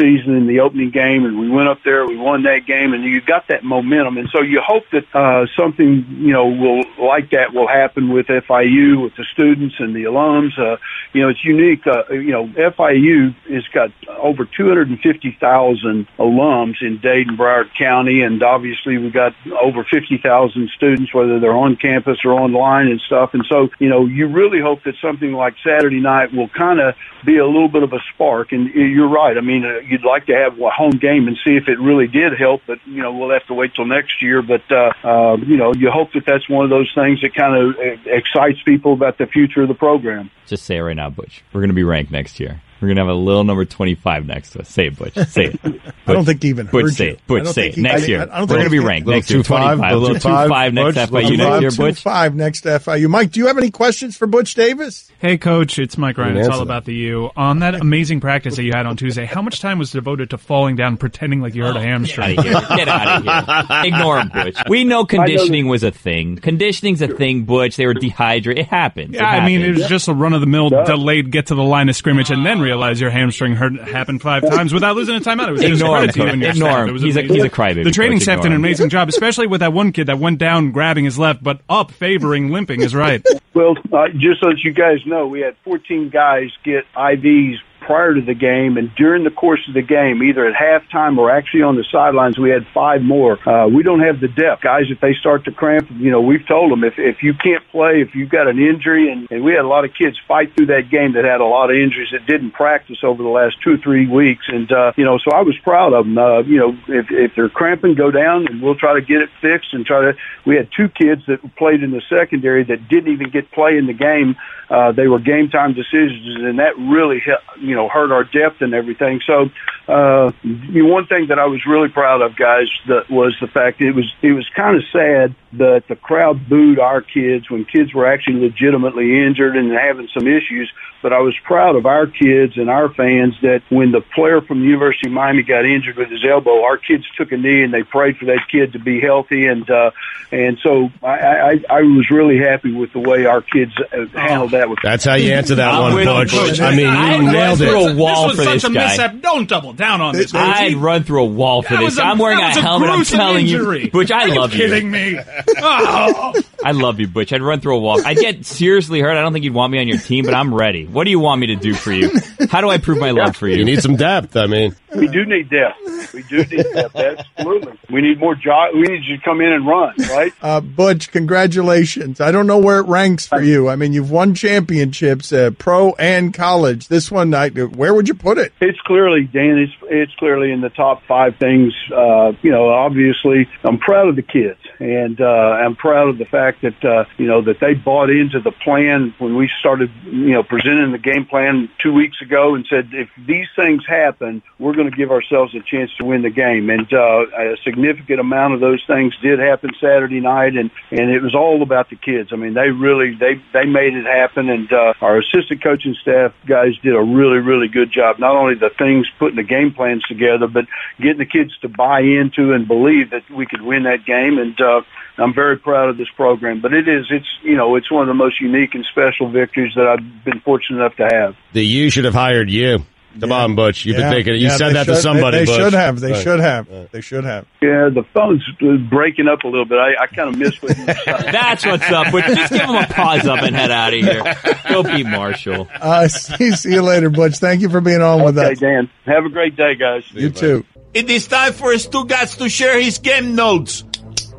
[0.00, 3.04] season in the opening game, and we went up there, we won that game, and
[3.04, 7.30] you got that momentum, and so you hope that uh, something you know will like
[7.30, 10.58] that will happen with FIU, with the students and the alums.
[10.58, 10.76] Uh,
[11.12, 11.86] you know, it's unique.
[11.86, 18.42] Uh, you know, FIU has got over 250,000 alums in Dade, and Broward County, and
[18.42, 23.34] obviously we've got over 50,000 students, whether they're on campus or online and stuff.
[23.34, 26.94] And so, you know, you really hope that something like Saturday night will kind of
[27.24, 28.52] be a little bit of a spark.
[28.52, 29.36] And you're right.
[29.36, 32.06] I mean, uh, you'd like to have a home game and see if it really
[32.06, 34.42] did help, but you know, we'll have to wait till next year.
[34.42, 37.56] But uh, uh, you know, you hope that that's one of those things that kind
[37.56, 40.30] of uh, excites people about the future of the program.
[40.46, 41.42] Just say it right now, Butch.
[41.52, 42.62] We're going to be ranked next year.
[42.82, 44.68] We're gonna have a little number twenty five next to us.
[44.68, 45.14] Say it, Butch.
[45.28, 45.62] Say it.
[45.62, 45.80] Butch.
[46.06, 47.12] I don't think he even Butch, heard say you.
[47.12, 47.26] it.
[47.28, 47.74] Butch, say it.
[47.76, 49.38] he- Next I- year, I don't we're gonna be ranked next year.
[49.38, 49.92] two five, Twenty five.
[49.92, 51.60] A little little two five, five next Butch, FIU little next five.
[51.62, 52.02] year, Two Butch.
[52.02, 53.08] five next to FIU.
[53.08, 55.10] Mike, do you have any questions for Butch Davis?
[55.20, 56.36] Hey, Coach, it's Mike Ryan.
[56.36, 56.56] It's answer.
[56.56, 57.30] all about the U.
[57.36, 60.38] On that amazing practice that you had on Tuesday, how much time was devoted to
[60.38, 62.36] falling down, pretending like you hurt a oh, hamstring?
[62.36, 62.76] Get out of here.
[62.76, 63.84] Get out of here.
[63.94, 64.56] Ignore him, Butch.
[64.68, 66.36] We know conditioning was a thing.
[66.36, 67.76] Conditioning's a thing, Butch.
[67.76, 68.64] They were dehydrated.
[68.64, 69.14] It happens.
[69.14, 71.62] Yeah, I mean, it was just a run of the mill delayed get to the
[71.62, 72.62] line of scrimmage and then ah.
[72.72, 75.48] Realize your hamstring hurt happened five times without losing a timeout.
[75.48, 76.40] It was a Ignore him, discredit to you Coach.
[76.40, 76.88] your Ignore staff.
[76.88, 76.94] him.
[76.96, 77.34] He's a- amazing.
[77.36, 78.22] he's a crybaby, The training Coach.
[78.22, 81.18] staff did an amazing job, especially with that one kid that went down grabbing his
[81.18, 83.22] left, but up favoring limping his right.
[83.54, 88.14] Well, uh, just so that you guys know, we had 14 guys get IVs prior
[88.14, 91.62] to the game, and during the course of the game, either at halftime or actually
[91.62, 93.36] on the sidelines, we had five more.
[93.48, 94.84] Uh, we don't have the depth, guys.
[94.90, 98.00] If they start to cramp, you know, we've told them if if you can't play,
[98.00, 100.66] if you've got an injury, and, and we had a lot of kids fight through
[100.66, 103.74] that game that had a lot of injuries that didn't practice over the last two
[103.74, 106.18] or three weeks, and uh, you know, so I was proud of them.
[106.18, 109.30] Uh, you know, if if they're cramping, go down, and we'll try to get it
[109.40, 110.12] fixed and try to.
[110.46, 113.86] We had two kids that played in the secondary that didn't even get play in
[113.86, 114.36] the game.
[114.72, 118.60] Uh, they were game time decisions, and that really, he- you know, hurt our depth
[118.60, 119.22] and everything.
[119.26, 119.48] So,
[119.88, 123.46] uh, you know, one thing that I was really proud of, guys, that was the
[123.46, 127.64] fact it was it was kind of sad that the crowd booed our kids when
[127.64, 130.70] kids were actually legitimately injured and having some issues.
[131.02, 134.60] But I was proud of our kids and our fans that when the player from
[134.60, 137.74] the University of Miami got injured with his elbow, our kids took a knee and
[137.74, 139.46] they prayed for that kid to be healthy.
[139.46, 139.90] And uh,
[140.30, 144.52] and so I, I, I was really happy with the way our kids uh, handled
[144.52, 144.70] that.
[144.70, 146.30] With That's how you answer that I'm one, with Butch.
[146.30, 146.60] Coach.
[146.60, 147.96] I mean, you run nailed through a it.
[147.96, 148.86] wall this for was this such a guy.
[148.90, 149.20] mishap.
[149.20, 150.34] Don't double down on this.
[150.34, 151.84] I'd run through a wall for That this.
[151.92, 152.88] was a- I'm wearing that was a a helmet.
[152.90, 153.84] I'm gruesome telling injury.
[153.84, 154.10] you, Butch.
[154.10, 154.58] I Are love you.
[154.66, 155.18] kidding me?
[155.58, 156.32] Oh.
[156.64, 157.32] I love you, Butch.
[157.32, 158.00] I'd run through a wall.
[158.04, 159.16] I'd get seriously hurt.
[159.16, 160.86] I don't think you'd want me on your team, but I'm ready.
[160.86, 162.10] What do you want me to do for you?
[162.50, 163.56] How do I prove my love for you?
[163.56, 164.36] You need some depth.
[164.36, 166.12] I mean, We do need depth.
[166.14, 166.96] We do need depth.
[166.96, 167.78] Absolutely.
[167.90, 168.74] We need more job.
[168.74, 170.32] We need you to come in and run, right?
[170.42, 172.20] Uh, Butch, congratulations.
[172.20, 173.68] I don't know where it ranks for you.
[173.68, 176.88] I mean, you've won championships, uh, pro and college.
[176.88, 178.52] This one, I, where would you put it?
[178.60, 181.72] It's clearly, Dan, it's, it's clearly in the top five things.
[181.94, 186.24] Uh, you know, obviously, I'm proud of the kids, and uh, I'm proud of the
[186.24, 190.32] fact that uh, you know that they bought into the plan when we started, you
[190.32, 194.74] know, presenting the game plan two weeks ago, and said if these things happen, we're
[194.74, 196.68] going to give ourselves a chance to win the game.
[196.68, 201.22] And uh, a significant amount of those things did happen Saturday night, and and it
[201.22, 202.30] was all about the kids.
[202.32, 206.34] I mean, they really they they made it happen, and uh, our assistant coaching staff
[206.44, 208.18] guys did a really really good job.
[208.18, 210.64] Not only the things putting the game plans together, but
[211.00, 214.38] getting the kids to buy into and believe that we could win that game.
[214.38, 214.71] And uh,
[215.18, 216.60] I'm very proud of this program.
[216.60, 219.72] But it is it's you know it's one of the most unique and special victories
[219.76, 221.36] that I've been fortunate enough to have.
[221.52, 222.84] the U should have hired you.
[223.20, 223.84] Come on, Butch.
[223.84, 224.34] You've Yeah, been thinking.
[224.36, 225.40] You yeah, said they that to somebody.
[225.40, 225.60] They, they Butch.
[225.64, 226.00] should have.
[226.00, 226.22] They Right.
[226.22, 226.66] should have.
[226.92, 227.44] They should have.
[227.60, 228.42] Yeah, the phone's
[228.88, 229.76] breaking up a little bit.
[229.76, 231.22] I, I kind of missed what you were saying.
[231.30, 232.06] That's what's up.
[232.10, 234.22] But just give him a pause up and head out of here.
[234.70, 235.68] Go be Marshall.
[235.78, 237.36] Uh, see, see you later, Butch.
[237.36, 238.58] Thank you for being on with Okay, us.
[238.60, 238.88] Dan.
[239.04, 240.04] Have a great day, guys.
[240.12, 240.64] You too.
[240.94, 243.84] It is time for Stugotz to share his game notes.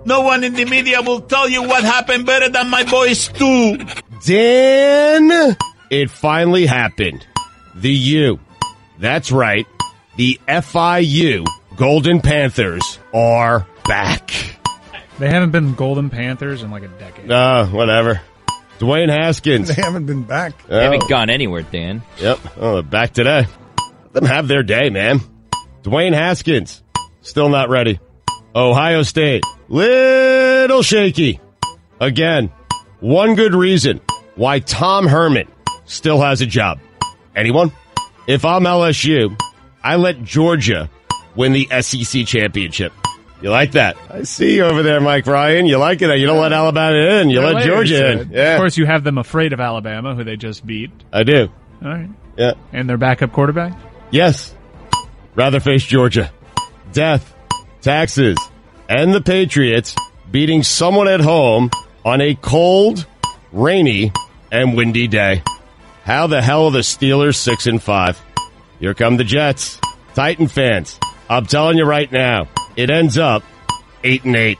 [0.06, 3.78] No one in the media will tell you what happened better than my boy Stu.
[4.26, 5.56] Dan,
[5.90, 7.26] it finally happened.
[7.76, 8.40] The U.
[9.00, 9.68] That's right.
[10.16, 14.32] The FIU Golden Panthers are back.
[15.20, 17.32] They haven't been Golden Panthers in like a decade.
[17.32, 18.22] Uh, whatever.
[18.80, 19.68] Dwayne Haskins.
[19.74, 20.54] They haven't been back.
[20.70, 22.02] Oh, They haven't gone anywhere, Dan.
[22.20, 22.40] Yep.
[22.58, 23.46] Oh, they're back today.
[24.14, 25.22] Let them have their day, man.
[25.84, 26.84] Dwayne Haskins.
[27.22, 28.00] Still not ready.
[28.56, 29.44] Ohio State.
[29.70, 31.40] Little shaky.
[32.00, 32.52] Again.
[33.00, 34.00] One good reason
[34.36, 35.48] why Tom Herman
[35.86, 36.80] still has a job.
[37.36, 37.72] Anyone?
[38.28, 39.38] If I'm LSU,
[39.84, 40.90] I let Georgia
[41.36, 42.94] win the SEC championship.
[43.42, 43.98] You like that?
[44.10, 45.66] I see you over there, Mike Ryan.
[45.66, 46.18] You like it.
[46.18, 47.30] You don't let Alabama in.
[47.30, 48.20] You let Georgia in.
[48.34, 50.92] Of course, you have them afraid of Alabama, who they just beat.
[51.12, 51.50] I do.
[51.84, 52.10] All right.
[52.38, 52.54] Yeah.
[52.72, 53.78] And their backup quarterback?
[54.12, 54.56] Yes.
[55.36, 56.32] Rather face Georgia.
[56.94, 57.33] Death,
[57.84, 58.38] taxes,
[58.90, 59.96] and the Patriots
[60.32, 61.70] beating someone at home
[62.04, 63.06] on a cold,
[63.52, 64.12] rainy,
[64.52, 65.44] and windy day.
[66.04, 68.20] How the hell are the Steelers six and five?
[68.80, 69.80] Here come the Jets.
[70.16, 73.44] Titan fans, I'm telling you right now, it ends up
[74.04, 74.60] eight and eight.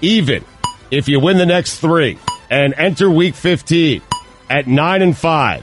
[0.00, 0.44] Even
[0.90, 2.18] if you win the next three
[2.50, 4.02] and enter week 15
[4.48, 5.62] at nine and five,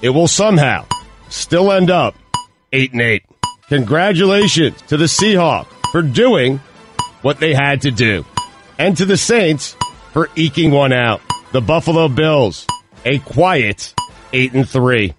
[0.00, 0.86] it will somehow
[1.28, 2.14] still end up
[2.72, 3.24] 8 and 8.
[3.68, 6.58] Congratulations to the Seahawks for doing
[7.20, 8.24] what they had to do.
[8.78, 9.76] And to the Saints
[10.12, 11.20] for eking one out.
[11.52, 12.66] The Buffalo Bills,
[13.04, 13.94] a quiet
[14.32, 15.14] 8 and 3.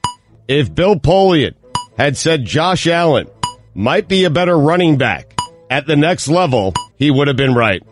[0.47, 1.53] If Bill Polian
[1.95, 3.29] had said Josh Allen
[3.75, 7.83] might be a better running back at the next level, he would have been right.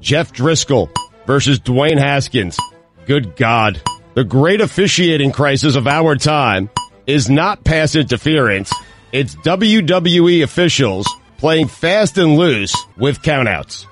[0.00, 0.90] Jeff Driskel
[1.26, 2.58] versus Dwayne Haskins.
[3.06, 3.80] Good God.
[4.14, 6.70] The great officiating crisis of our time
[7.06, 8.72] is not pass interference.
[9.12, 11.06] It's WWE officials
[11.46, 13.86] playing fast and loose with countouts.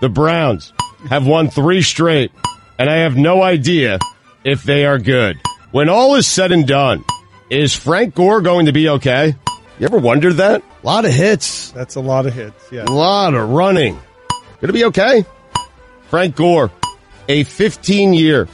[0.00, 0.74] The Browns
[1.08, 2.30] have won three straight,
[2.78, 3.98] and I have no idea
[4.44, 5.40] if they are good.
[5.70, 7.02] When all is said and done,
[7.48, 9.34] is Frank Gore going to be okay?
[9.78, 10.60] You ever wondered that?
[10.60, 11.70] A lot of hits.
[11.70, 12.70] That's a lot of hits.
[12.70, 12.84] Yeah.
[12.84, 13.94] A lot of running.
[14.60, 15.24] Going to be okay?
[16.10, 16.70] Frank Gore,
[17.26, 18.48] a 15 year,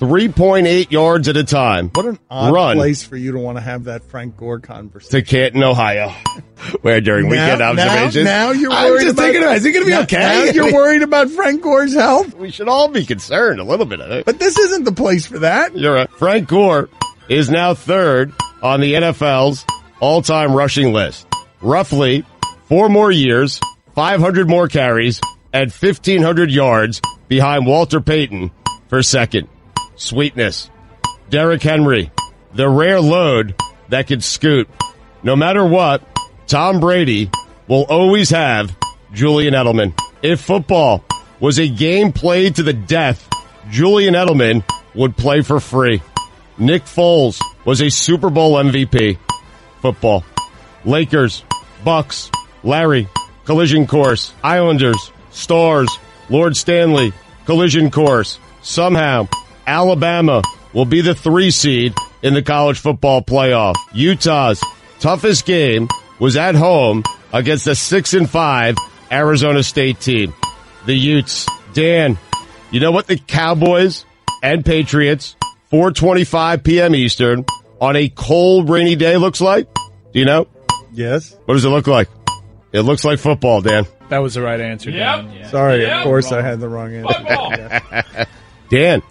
[0.00, 1.90] 3.8 yards at a time.
[1.94, 5.24] What an odd run place for you to want to have that Frank Gore conversation.
[5.24, 6.08] to Canton, Ohio,
[6.82, 8.24] where during weekend now, observations.
[8.24, 10.02] Now, now you're I'm worried just about, thinking about, is he going to be now-
[10.02, 10.18] okay?
[10.46, 12.34] Now you're worried about Frank Gore's health.
[12.34, 14.24] We should all be concerned a little bit of it.
[14.26, 15.76] But this isn't the place for that.
[15.76, 16.10] You're right.
[16.10, 16.88] Frank Gore
[17.28, 19.64] is now third on the NFL's
[20.00, 21.26] all-time rushing list.
[21.62, 22.24] Roughly
[22.68, 23.60] four more years,
[23.94, 25.20] 500 more carries,
[25.52, 28.50] and 1,500 yards behind Walter Payton
[28.88, 29.48] for second.
[29.96, 30.70] Sweetness.
[31.30, 32.10] Derrick Henry,
[32.52, 33.54] the rare load
[33.88, 34.68] that could scoot.
[35.22, 36.02] No matter what,
[36.46, 37.30] Tom Brady
[37.66, 38.76] will always have
[39.12, 39.98] Julian Edelman.
[40.22, 41.04] If football
[41.40, 43.28] was a game played to the death,
[43.70, 44.62] Julian Edelman
[44.94, 46.02] would play for free.
[46.58, 49.18] Nick Foles was a Super Bowl MVP.
[49.80, 50.24] Football.
[50.84, 51.44] Lakers,
[51.84, 52.30] Bucks,
[52.62, 53.08] Larry,
[53.44, 54.32] collision course.
[54.42, 55.88] Islanders, Stars,
[56.28, 57.12] Lord Stanley,
[57.46, 58.38] collision course.
[58.62, 59.28] Somehow,
[59.66, 63.74] Alabama will be the three seed in the college football playoff.
[63.92, 64.62] Utah's
[65.00, 68.76] toughest game was at home against the six and five
[69.10, 70.34] Arizona State team.
[70.86, 71.46] The Utes.
[71.72, 72.18] Dan,
[72.70, 74.04] you know what the Cowboys
[74.42, 75.34] and Patriots,
[75.70, 76.94] 425 p.m.
[76.94, 77.44] Eastern,
[77.80, 79.66] on a cold, rainy day looks like?
[80.12, 80.46] Do you know?
[80.92, 81.36] Yes.
[81.46, 82.08] What does it look like?
[82.72, 83.86] It looks like football, Dan.
[84.08, 85.32] That was the right answer, Dan.
[85.32, 85.50] Yeah.
[85.50, 88.26] Sorry, of course I had the wrong answer.
[88.68, 89.02] Dan,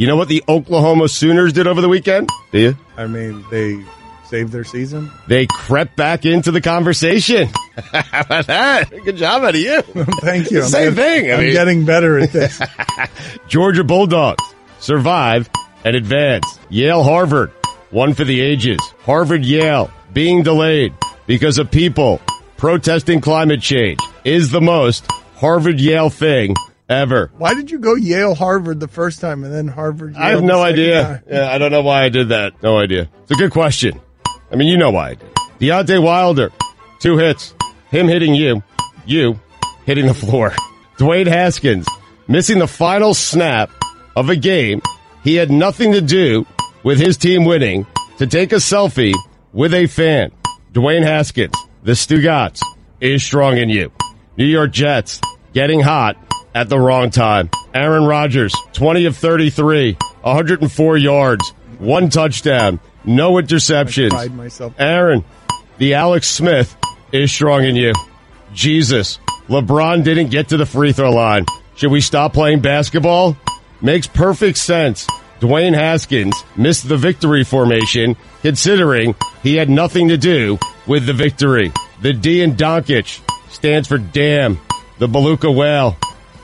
[0.00, 2.28] you know what the Oklahoma Sooners did over the weekend?
[2.52, 2.76] Do you?
[2.96, 3.84] I mean, they
[4.26, 5.10] saved their season.
[5.26, 7.48] They crept back into the conversation.
[7.92, 8.90] How about that?
[9.04, 9.82] Good job out of you.
[10.22, 10.62] Thank you.
[10.62, 11.30] I'm Same getting- thing.
[11.30, 12.60] I I'm mean- getting better at this.
[13.48, 14.42] Georgia Bulldogs
[14.78, 15.50] survive
[15.84, 16.46] and advance.
[16.68, 17.50] Yale Harvard,
[17.90, 18.80] one for the ages.
[19.02, 20.94] Harvard Yale being delayed
[21.26, 22.20] because of people
[22.56, 26.54] protesting climate change is the most Harvard Yale thing
[26.90, 27.30] ever.
[27.38, 30.14] Why did you go Yale Harvard the first time and then Harvard?
[30.14, 31.22] Yale I have no idea.
[31.30, 32.62] Yeah, I don't know why I did that.
[32.62, 33.08] No idea.
[33.22, 34.00] It's a good question.
[34.52, 35.16] I mean, you know why.
[35.60, 36.50] Deontay Wilder,
[36.98, 37.54] two hits.
[37.90, 38.62] Him hitting you,
[39.06, 39.40] you
[39.86, 40.50] hitting the floor.
[40.98, 41.86] Dwayne Haskins
[42.28, 43.70] missing the final snap
[44.16, 44.82] of a game
[45.22, 46.46] he had nothing to do
[46.82, 47.86] with his team winning
[48.18, 49.14] to take a selfie
[49.52, 50.30] with a fan.
[50.72, 52.62] Dwayne Haskins, the Stugotz,
[53.00, 53.90] is strong in you.
[54.36, 55.20] New York Jets
[55.52, 56.16] getting hot
[56.54, 57.50] at the wrong time.
[57.74, 64.12] Aaron Rodgers, 20 of 33, 104 yards, one touchdown, no interceptions.
[64.78, 65.24] Aaron,
[65.78, 66.76] the Alex Smith
[67.12, 67.92] is strong in you.
[68.52, 71.46] Jesus, LeBron didn't get to the free throw line.
[71.76, 73.36] Should we stop playing basketball?
[73.80, 75.06] Makes perfect sense.
[75.40, 81.72] Dwayne Haskins missed the victory formation considering he had nothing to do with the victory.
[82.02, 84.60] The D in Doncic stands for damn.
[84.98, 85.96] The Beluga Whale.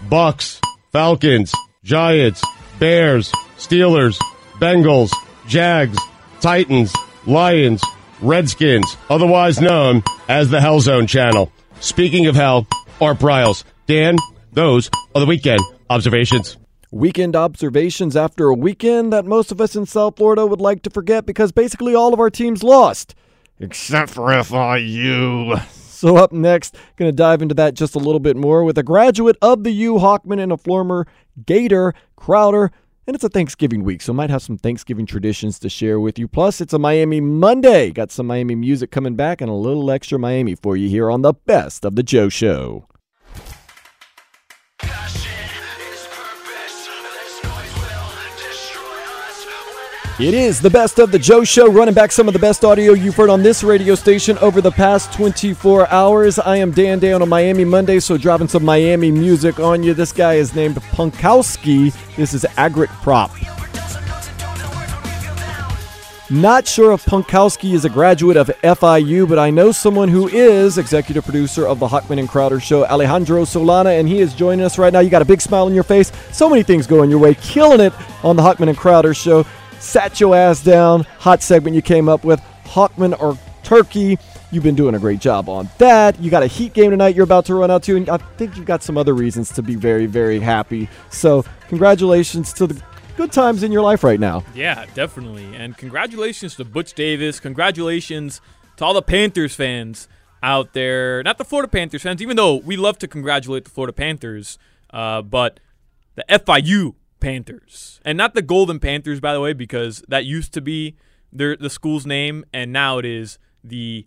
[0.09, 0.61] Bucks,
[0.93, 2.43] Falcons, Giants,
[2.79, 4.19] Bears, Steelers,
[4.55, 5.13] Bengals,
[5.47, 5.99] Jags,
[6.41, 6.93] Titans,
[7.27, 7.83] Lions,
[8.21, 11.53] Redskins, otherwise known as the Hell Zone channel.
[11.81, 12.67] Speaking of hell,
[13.01, 13.65] Art Briles.
[13.87, 14.17] Dan,
[14.53, 16.57] those are the weekend observations.
[16.91, 20.91] Weekend observations after a weekend that most of us in South Florida would like to
[20.91, 23.15] forget because basically all of our teams lost.
[23.59, 25.61] Except for FIU.
[25.97, 28.83] So up next, going to dive into that just a little bit more with a
[28.83, 31.07] graduate of the U, Hochman, and a former
[31.47, 32.71] Gator, Crowder.
[33.07, 36.19] And it's a Thanksgiving week, so I might have some Thanksgiving traditions to share with
[36.19, 36.29] you.
[36.29, 37.93] Plus, it's a Miami Monday.
[37.93, 41.23] Got some Miami music coming back and a little extra Miami for you here on
[41.23, 42.87] the Best of the Joe Show.
[50.19, 52.95] It is the best of the Joe Show, running back some of the best audio
[52.95, 56.39] you've heard on this radio station over the past 24 hours.
[56.39, 59.93] I am Dan Day on a Miami Monday, so dropping some Miami music on you.
[59.93, 61.95] This guy is named Punkowski.
[62.17, 63.31] This is Agrit Prop.
[66.31, 70.79] Not sure if Punkowski is a graduate of FIU, but I know someone who is
[70.79, 74.79] executive producer of the Hochman and Crowder show, Alejandro Solana, and he is joining us
[74.79, 75.01] right now.
[75.01, 76.11] You got a big smile on your face.
[76.33, 77.35] So many things going your way.
[77.35, 77.93] Killing it
[78.25, 79.45] on the Hochman and Crowder show.
[79.87, 81.03] Sat your ass down.
[81.21, 82.41] Hot segment you came up with.
[82.65, 84.19] Hochman or Turkey.
[84.51, 86.21] You've been doing a great job on that.
[86.21, 88.57] You got a Heat game tonight you're about to run out to, and I think
[88.57, 90.89] you've got some other reasons to be very, very happy.
[91.11, 92.83] So, congratulations to the
[93.17, 94.43] good times in your life right now.
[94.57, 95.55] Yeah, definitely.
[95.55, 97.39] And congratulations to Butch Davis.
[97.39, 98.41] Congratulations
[98.79, 100.09] to all the Panthers fans
[100.43, 101.23] out there.
[101.23, 104.59] Not the Florida Panthers fans, even though we love to congratulate the Florida Panthers,
[104.91, 105.61] uh, but
[106.17, 108.01] the FIU Panthers.
[108.05, 110.97] And not the Golden Panthers, by the way, because that used to be
[111.33, 114.07] their, the school's name, and now it is the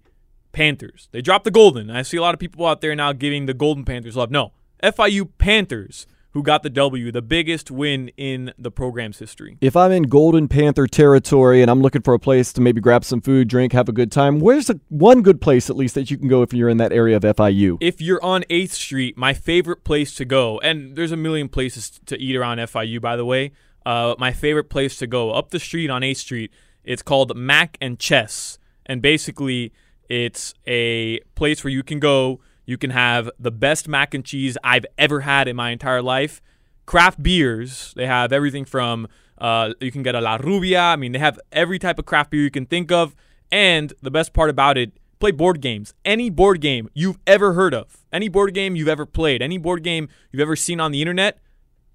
[0.51, 1.10] Panthers.
[1.12, 1.89] They dropped the Golden.
[1.89, 4.32] I see a lot of people out there now giving the Golden Panthers love.
[4.32, 4.51] No,
[4.84, 9.57] FIU Panthers who got the W, the biggest win in the program's history.
[9.61, 13.03] If I'm in Golden Panther territory and I'm looking for a place to maybe grab
[13.03, 16.11] some food, drink, have a good time, where's a, one good place at least that
[16.11, 17.77] you can go if you're in that area of FIU?
[17.82, 21.99] If you're on 8th Street, my favorite place to go, and there's a million places
[22.05, 23.51] to eat around FIU, by the way.
[23.86, 26.51] Uh, my favorite place to go up the street on 8th Street,
[26.84, 28.59] it's called Mac and Chess.
[28.86, 29.73] And basically,
[30.09, 32.39] it's a place where you can go
[32.70, 36.39] you can have the best mac and cheese I've ever had in my entire life.
[36.86, 39.07] Craft beers, they have everything from
[39.39, 40.80] uh, you can get a La Rubia.
[40.80, 43.15] I mean, they have every type of craft beer you can think of.
[43.51, 45.95] And the best part about it, play board games.
[46.05, 49.82] Any board game you've ever heard of, any board game you've ever played, any board
[49.82, 51.39] game you've ever seen on the internet,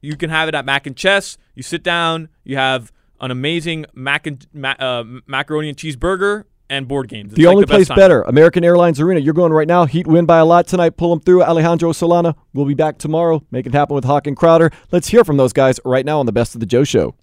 [0.00, 1.38] you can have it at Mac and Chess.
[1.54, 4.44] You sit down, you have an amazing mac and
[4.80, 7.32] uh, macaroni and cheeseburger and board games.
[7.32, 7.96] It's the like only the place time.
[7.96, 9.20] better, American Airlines Arena.
[9.20, 9.84] You're going right now.
[9.84, 10.96] Heat win by a lot tonight.
[10.96, 11.42] Pull them through.
[11.42, 12.34] Alejandro Solana.
[12.52, 13.42] We'll be back tomorrow.
[13.50, 14.70] Make it happen with Hawk and Crowder.
[14.90, 17.14] Let's hear from those guys right now on the Best of the Joe Show.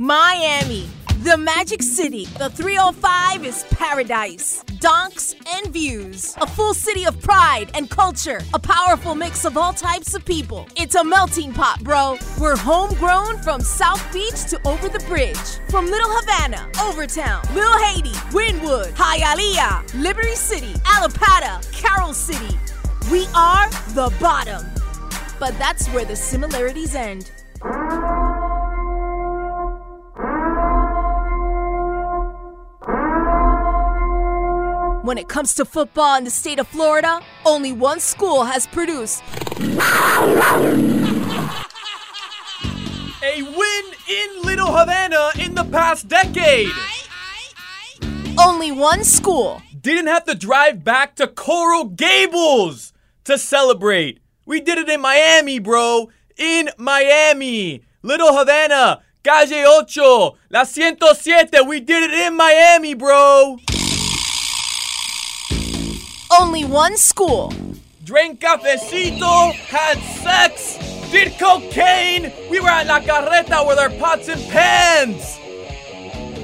[0.00, 0.88] Miami,
[1.24, 2.24] the Magic City.
[2.38, 4.64] The 305 is paradise.
[4.78, 6.34] Donks and views.
[6.40, 8.40] A full city of pride and culture.
[8.54, 10.66] A powerful mix of all types of people.
[10.74, 12.16] It's a melting pot, bro.
[12.40, 15.36] We're homegrown from South Beach to over the bridge.
[15.68, 22.56] From Little Havana, Overtown, Little Haiti, Wynwood, Hialeah, Liberty City, Allapattah, Carol City.
[23.12, 24.64] We are the bottom.
[25.38, 27.30] But that's where the similarities end.
[35.10, 39.24] When it comes to football in the state of Florida, only one school has produced
[43.20, 46.70] A win in Little Havana in the past decade.
[48.38, 49.60] only one school.
[49.80, 52.92] Didn't have to drive back to Coral Gables
[53.24, 54.20] to celebrate.
[54.46, 56.08] We did it in Miami, bro.
[56.38, 57.82] In Miami.
[58.04, 61.66] Little Havana, Calle Ocho, La 107.
[61.66, 63.58] We did it in Miami, bro.
[66.32, 67.52] Only one school.
[68.04, 70.78] Drank cafecito, had sex,
[71.10, 72.32] did cocaine.
[72.48, 75.38] We were at La Carreta with our pots and pans.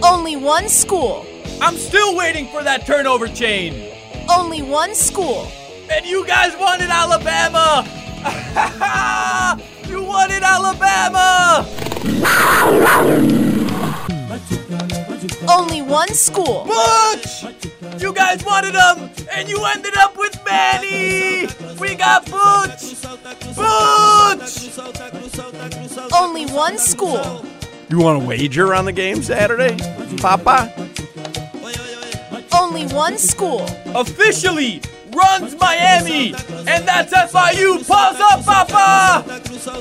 [0.03, 1.25] Only one school.
[1.61, 3.93] I'm still waiting for that turnover chain.
[4.29, 5.47] Only one school.
[5.91, 7.87] And you guys wanted Alabama.
[9.89, 11.65] you wanted Alabama.
[15.49, 16.65] Only one school.
[16.65, 17.45] Butch!
[18.01, 21.49] You guys wanted him, and you ended up with Manny.
[21.81, 23.03] We got Butch.
[23.57, 24.79] Butch!
[26.13, 27.45] Only one school.
[27.89, 29.77] You want to wager on the game Saturday,
[30.19, 30.73] Papa?
[32.53, 33.63] Only one school.
[33.95, 34.81] Officially
[35.15, 36.35] runs Miami,
[36.67, 37.87] and that's FIU.
[37.87, 39.25] Paws up, Papa!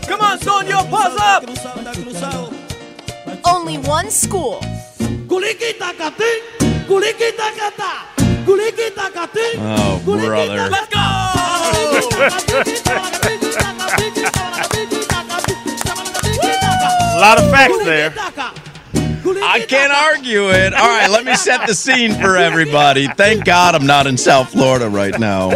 [0.07, 1.43] Come on, Sonia, paws up!
[3.45, 4.61] Only one school.
[9.57, 10.69] Oh, brother.
[10.69, 10.99] Let's go!
[17.15, 18.13] A lot of facts there.
[19.43, 20.73] I can't argue it.
[20.73, 23.07] All right, let me set the scene for everybody.
[23.07, 25.49] Thank God I'm not in South Florida right now.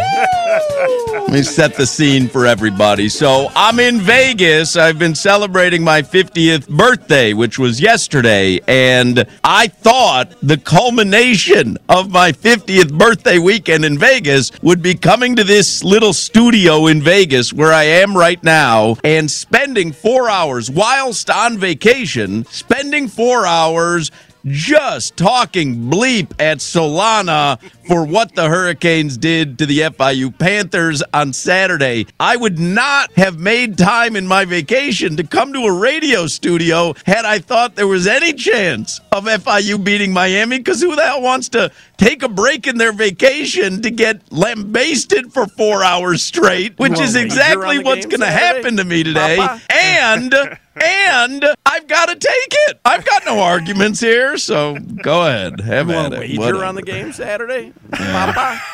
[1.29, 3.07] Let me set the scene for everybody.
[3.07, 4.75] So I'm in Vegas.
[4.75, 8.59] I've been celebrating my 50th birthday, which was yesterday.
[8.67, 15.35] And I thought the culmination of my 50th birthday weekend in Vegas would be coming
[15.35, 20.71] to this little studio in Vegas where I am right now and spending four hours
[20.71, 24.09] whilst on vacation, spending four hours
[24.45, 31.33] just talking bleep at Solana for what the Hurricanes did to the FIU Panthers on
[31.33, 32.07] Saturday.
[32.19, 36.93] I would not have made time in my vacation to come to a radio studio
[37.05, 41.21] had I thought there was any chance of FIU beating Miami because who the hell
[41.21, 46.77] wants to take a break in their vacation to get lambasted for four hours straight,
[46.79, 49.37] which is exactly what's going to happen to me today.
[49.37, 49.61] Papa?
[49.69, 50.33] And
[50.83, 52.79] and I've got to take it.
[52.85, 56.19] I've got no arguments here, so go ahead, have You at want it.
[56.19, 56.65] wager Whatever.
[56.65, 57.73] on the game Saturday?
[57.99, 58.59] Yeah.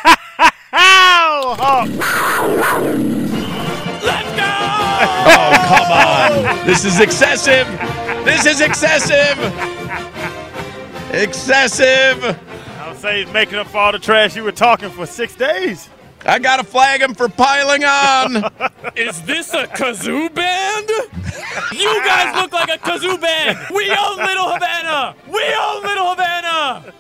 [5.28, 6.66] Oh, come on.
[6.68, 7.68] This is excessive.
[8.26, 9.38] This is excessive.
[11.14, 12.24] Excessive.
[12.80, 15.36] I would say he's making up for all the trash you were talking for six
[15.36, 15.90] days.
[16.26, 18.38] I got to flag him for piling on.
[18.96, 20.90] Is this a kazoo band?
[21.72, 23.58] You guys look like a kazoo band.
[23.74, 25.16] We own Little Havana.
[25.28, 26.94] We own Little Havana.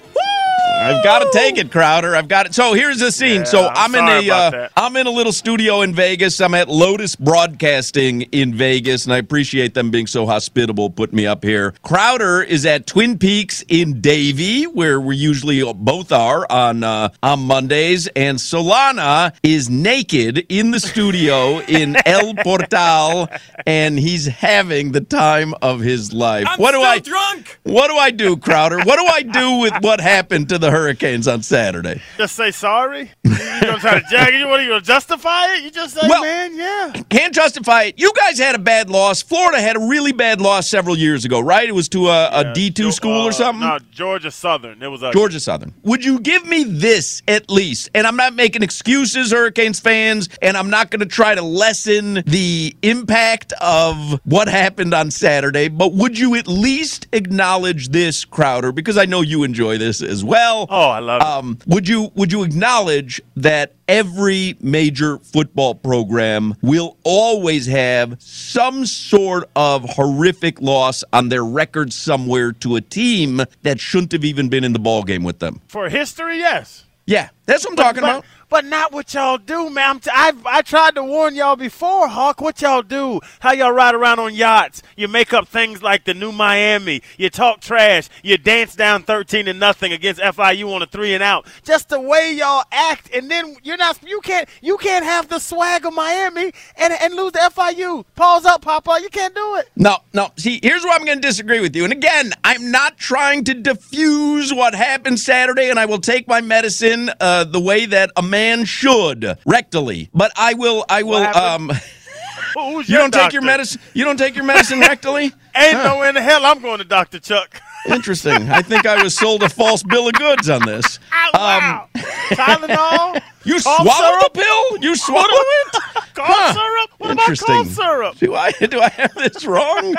[0.77, 2.15] I've got to take it, Crowder.
[2.15, 2.53] I've got it.
[2.53, 3.45] So here's the scene.
[3.45, 6.39] so I'm I'm, in a uh, I'm in a little studio in Vegas.
[6.41, 11.25] I'm at Lotus Broadcasting in Vegas, and I appreciate them being so hospitable, putting me
[11.25, 11.73] up here.
[11.81, 17.39] Crowder is at Twin Peaks in Davie, where we usually both are on uh, on
[17.41, 23.29] Mondays, and Solana is naked in the studio in El Portal,
[23.65, 26.45] and he's having the time of his life.
[26.47, 27.59] I'm what do I drunk.
[27.63, 28.79] What do I do, Crowder?
[28.83, 32.01] What do I do with what happened to the Hurricanes on Saturday?
[32.17, 33.11] Just say sorry.
[33.23, 34.33] You gonna try to jag?
[34.47, 35.63] What are you gonna justify it?
[35.63, 36.93] You just say, Well- man, yeah.
[37.09, 37.95] Can't justify it.
[37.97, 39.21] You guys had a bad loss.
[39.21, 41.67] Florida had a really bad loss several years ago, right?
[41.67, 43.61] It was to a D two school or uh, something?
[43.67, 44.81] No, Georgia Southern.
[44.81, 45.73] It was a Georgia Southern.
[45.83, 47.89] Would you give me this at least?
[47.95, 52.23] And I'm not making excuses, Hurricanes fans, and I'm not going to try to lessen
[52.25, 58.71] the impact of what happened on Saturday, but would you at least acknowledge this, Crowder?
[58.71, 60.54] Because I know you enjoy this as well.
[60.69, 61.27] Oh, I love it.
[61.27, 68.85] Um, would you would you acknowledge that every major football program will always have some
[68.85, 74.49] sort of horrific loss on their record somewhere to a team that shouldn't have even
[74.49, 75.61] been in the ball game with them?
[75.67, 76.85] For history, yes.
[77.07, 78.25] Yeah, that's what I'm But- talking but- about.
[78.49, 79.99] But not what y'all do, man.
[80.13, 82.41] I tried to warn y'all before, Hawk.
[82.41, 83.19] What y'all do?
[83.39, 84.81] How y'all ride around on yachts?
[84.95, 87.01] You make up things like the new Miami.
[87.17, 88.07] You talk trash.
[88.23, 91.47] You dance down thirteen to nothing against FIU on a three and out.
[91.63, 93.99] Just the way y'all act, and then you're not.
[94.05, 94.47] You can't.
[94.61, 98.05] You can't have the swag of Miami and and lose to FIU.
[98.15, 98.99] Paws up, Papa.
[99.01, 99.69] You can't do it.
[99.75, 100.29] No, no.
[100.37, 101.83] See, here's where I'm going to disagree with you.
[101.83, 106.41] And again, I'm not trying to diffuse what happened Saturday, and I will take my
[106.41, 110.09] medicine uh, the way that a man should, rectally.
[110.13, 111.23] But I will, I will.
[111.23, 111.71] Um,
[112.57, 113.79] you don't take your medicine.
[113.93, 115.33] You don't take your medicine rectally.
[115.55, 117.19] Ain't no in the hell I'm going to Dr.
[117.19, 117.61] Chuck.
[117.87, 118.49] Interesting.
[118.49, 120.99] I think I was sold a false bill of goods on this.
[121.33, 121.87] wow.
[121.95, 123.21] Tylenol?
[123.45, 124.33] You Cough swallow syrup?
[124.33, 124.77] the pill?
[124.83, 125.73] You swallow it?
[126.13, 126.53] Cough Huh.
[126.53, 126.89] syrup?
[126.97, 127.47] What about Interesting.
[127.55, 128.17] cough syrup?
[128.17, 129.95] Do I do I have this wrong?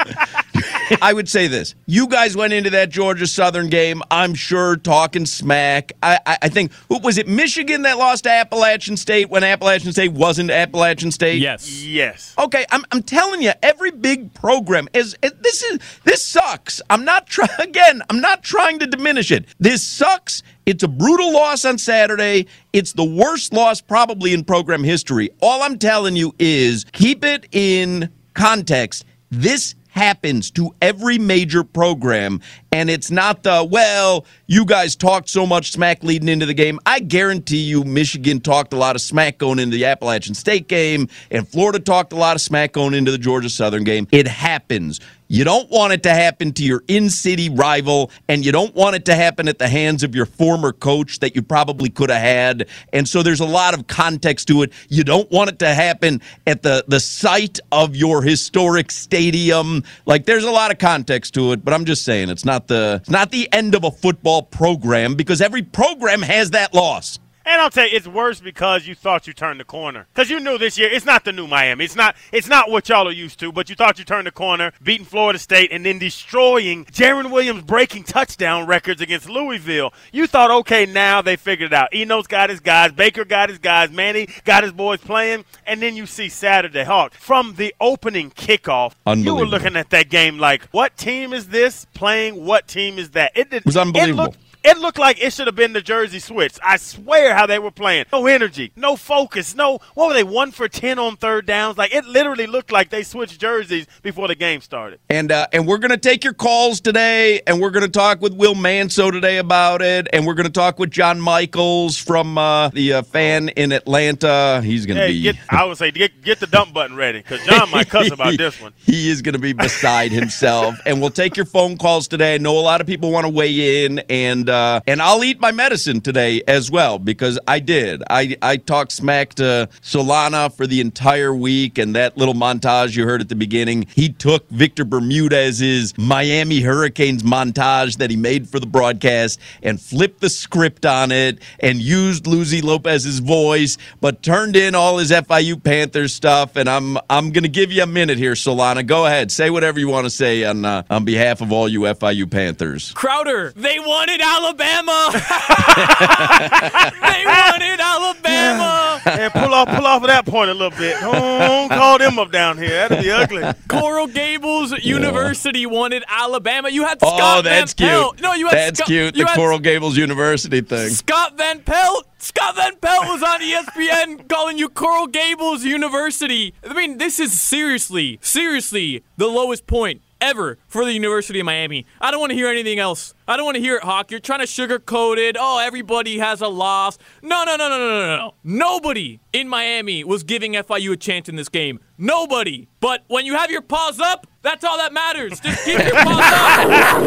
[1.03, 1.75] I would say this.
[1.87, 5.93] You guys went into that Georgia Southern game, I'm sure, talking smack.
[6.03, 10.13] I, I, I think was it Michigan that lost to Appalachian State when Appalachian State
[10.13, 11.41] wasn't Appalachian State?
[11.41, 11.85] Yes.
[11.85, 12.35] Yes.
[12.39, 16.81] Okay, I'm, I'm telling you, every big program is it- this is this sucks.
[16.91, 18.03] I'm not trying again.
[18.11, 19.45] I'm not trying to diminish it.
[19.61, 20.43] This sucks.
[20.67, 22.49] It's a brutal loss on Saturday.
[22.73, 25.31] It's the worst loss probably in program history.
[25.41, 29.05] All I'm telling you is keep it in context.
[29.31, 32.39] This happens to every major program
[32.71, 36.79] and it's not the well you guys talked so much smack leading into the game
[36.85, 41.09] i guarantee you michigan talked a lot of smack going into the appalachian state game
[41.31, 45.01] and florida talked a lot of smack going into the georgia southern game it happens
[45.29, 49.05] you don't want it to happen to your in-city rival and you don't want it
[49.07, 52.69] to happen at the hands of your former coach that you probably could have had.
[52.93, 54.73] And so there's a lot of context to it.
[54.89, 59.83] You don't want it to happen at the the site of your historic stadium.
[60.07, 62.99] Like there's a lot of context to it but i'm just saying it's not the
[63.01, 67.19] it's not the end of a football program because every program has that loss
[67.49, 70.09] And I'll tell you, it's worse because you thought you turned the corner.
[70.13, 71.85] Because you knew this year, it's not the new Miami.
[71.85, 72.17] It's not.
[72.33, 73.53] It's not what y'all are used to.
[73.53, 77.63] But you thought you turned the corner, beating Florida State, and then destroying Jarren Williams
[77.63, 79.93] breaking touchdown records against Louisville.
[80.13, 81.95] You thought, okay, now they figured it out.
[81.95, 85.95] Enos got his guys, Baker got his guys, Manny got his boys playing, and then
[85.95, 88.95] you see Saturday Hawk from the opening kickoff.
[89.17, 92.45] You were looking at that game like, what team is this playing?
[92.45, 93.33] What team is that?
[93.37, 94.25] It, did, was unbelievable.
[94.25, 94.39] It looked,
[94.69, 96.59] It looked like it should have been the jersey switch.
[96.61, 98.07] I swear how they were playing.
[98.13, 99.79] No energy, no focus, no.
[99.95, 100.25] What were they?
[100.25, 101.79] One for ten on third downs.
[101.79, 104.99] Like it literally looked like they switched jerseys before the game started.
[105.09, 108.57] And uh, and we're gonna take your calls today, and we're gonna talk with Will
[108.57, 113.03] Manso today about it, and we're gonna talk with John Michaels from uh, the uh,
[113.03, 114.61] fan in Atlanta.
[114.65, 115.23] He's gonna Hey, be.
[115.23, 118.37] get, I would say get, get the dump button ready because John might cuss about
[118.37, 118.73] this one.
[118.87, 122.35] He is going to be beside himself, and we'll take your phone calls today.
[122.35, 125.41] I know a lot of people want to weigh in, and uh, and I'll eat
[125.41, 128.03] my medicine today as well because I did.
[128.09, 133.05] I I talked smack to Solana for the entire week, and that little montage you
[133.05, 133.87] heard at the beginning.
[133.95, 140.21] He took Victor Bermudez's Miami Hurricanes montage that he made for the broadcast and flipped
[140.21, 145.63] the script on it and used Lucy Lopez's voice, but turned in all his FIU
[145.63, 146.57] Panthers stuff.
[146.57, 148.87] And I'm I'm to give you a minute here, Solana.
[148.87, 151.81] Go ahead, say whatever you want to say on uh, on behalf of all you
[151.81, 152.93] FIU Panthers.
[152.93, 154.46] Crowder, they wanted Alabama.
[155.13, 159.01] they wanted Alabama.
[159.07, 160.99] And pull off, pull off of that point a little bit.
[161.01, 162.89] Don't call them up down here.
[162.89, 163.45] That'd be ugly.
[163.69, 166.69] Coral Gables University wanted Alabama.
[166.69, 168.17] You had oh, Scott oh, that's Van Pelt.
[168.17, 168.23] cute.
[168.23, 169.15] No, you had that's Scott, cute.
[169.15, 170.91] The had Coral Gables University thing.
[170.91, 172.07] Scott Van Pelt.
[172.19, 176.55] Scott Van Pelt was on ESPN calling you Coral Gables University.
[176.69, 181.87] I mean, this is seriously, seriously the lowest point ever for the University of Miami.
[182.01, 183.15] I don't want to hear anything else.
[183.29, 184.11] I don't want to hear it, Hawk.
[184.11, 185.37] You're trying to sugarcoat it.
[185.39, 186.99] Oh, everybody has a loss.
[187.23, 188.35] No, no, no, no, no, no, no.
[188.43, 191.79] Nobody in Miami was giving FIU a chance in this game.
[191.97, 192.69] Nobody.
[192.81, 195.41] But when you have your paws up, that's all that matters.
[195.41, 197.03] Just keep your paws up.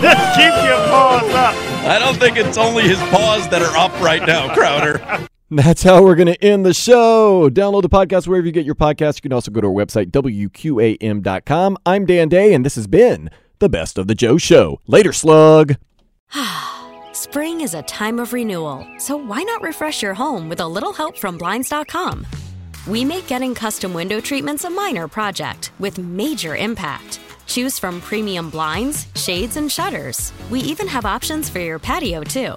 [0.00, 1.54] Just keep your paws up.
[1.86, 5.28] I don't think it's only his paws that are up right now, Crowder.
[5.48, 7.48] That's how we're going to end the show.
[7.48, 9.16] Download the podcast wherever you get your podcast.
[9.16, 11.78] You can also go to our website, WQAM.com.
[11.86, 13.30] I'm Dan Day, and this has been
[13.60, 14.80] the Best of the Joe Show.
[14.88, 15.76] Later, slug.
[17.12, 20.92] Spring is a time of renewal, so why not refresh your home with a little
[20.92, 22.26] help from Blinds.com?
[22.88, 27.20] We make getting custom window treatments a minor project with major impact.
[27.46, 30.32] Choose from premium blinds, shades, and shutters.
[30.50, 32.56] We even have options for your patio, too.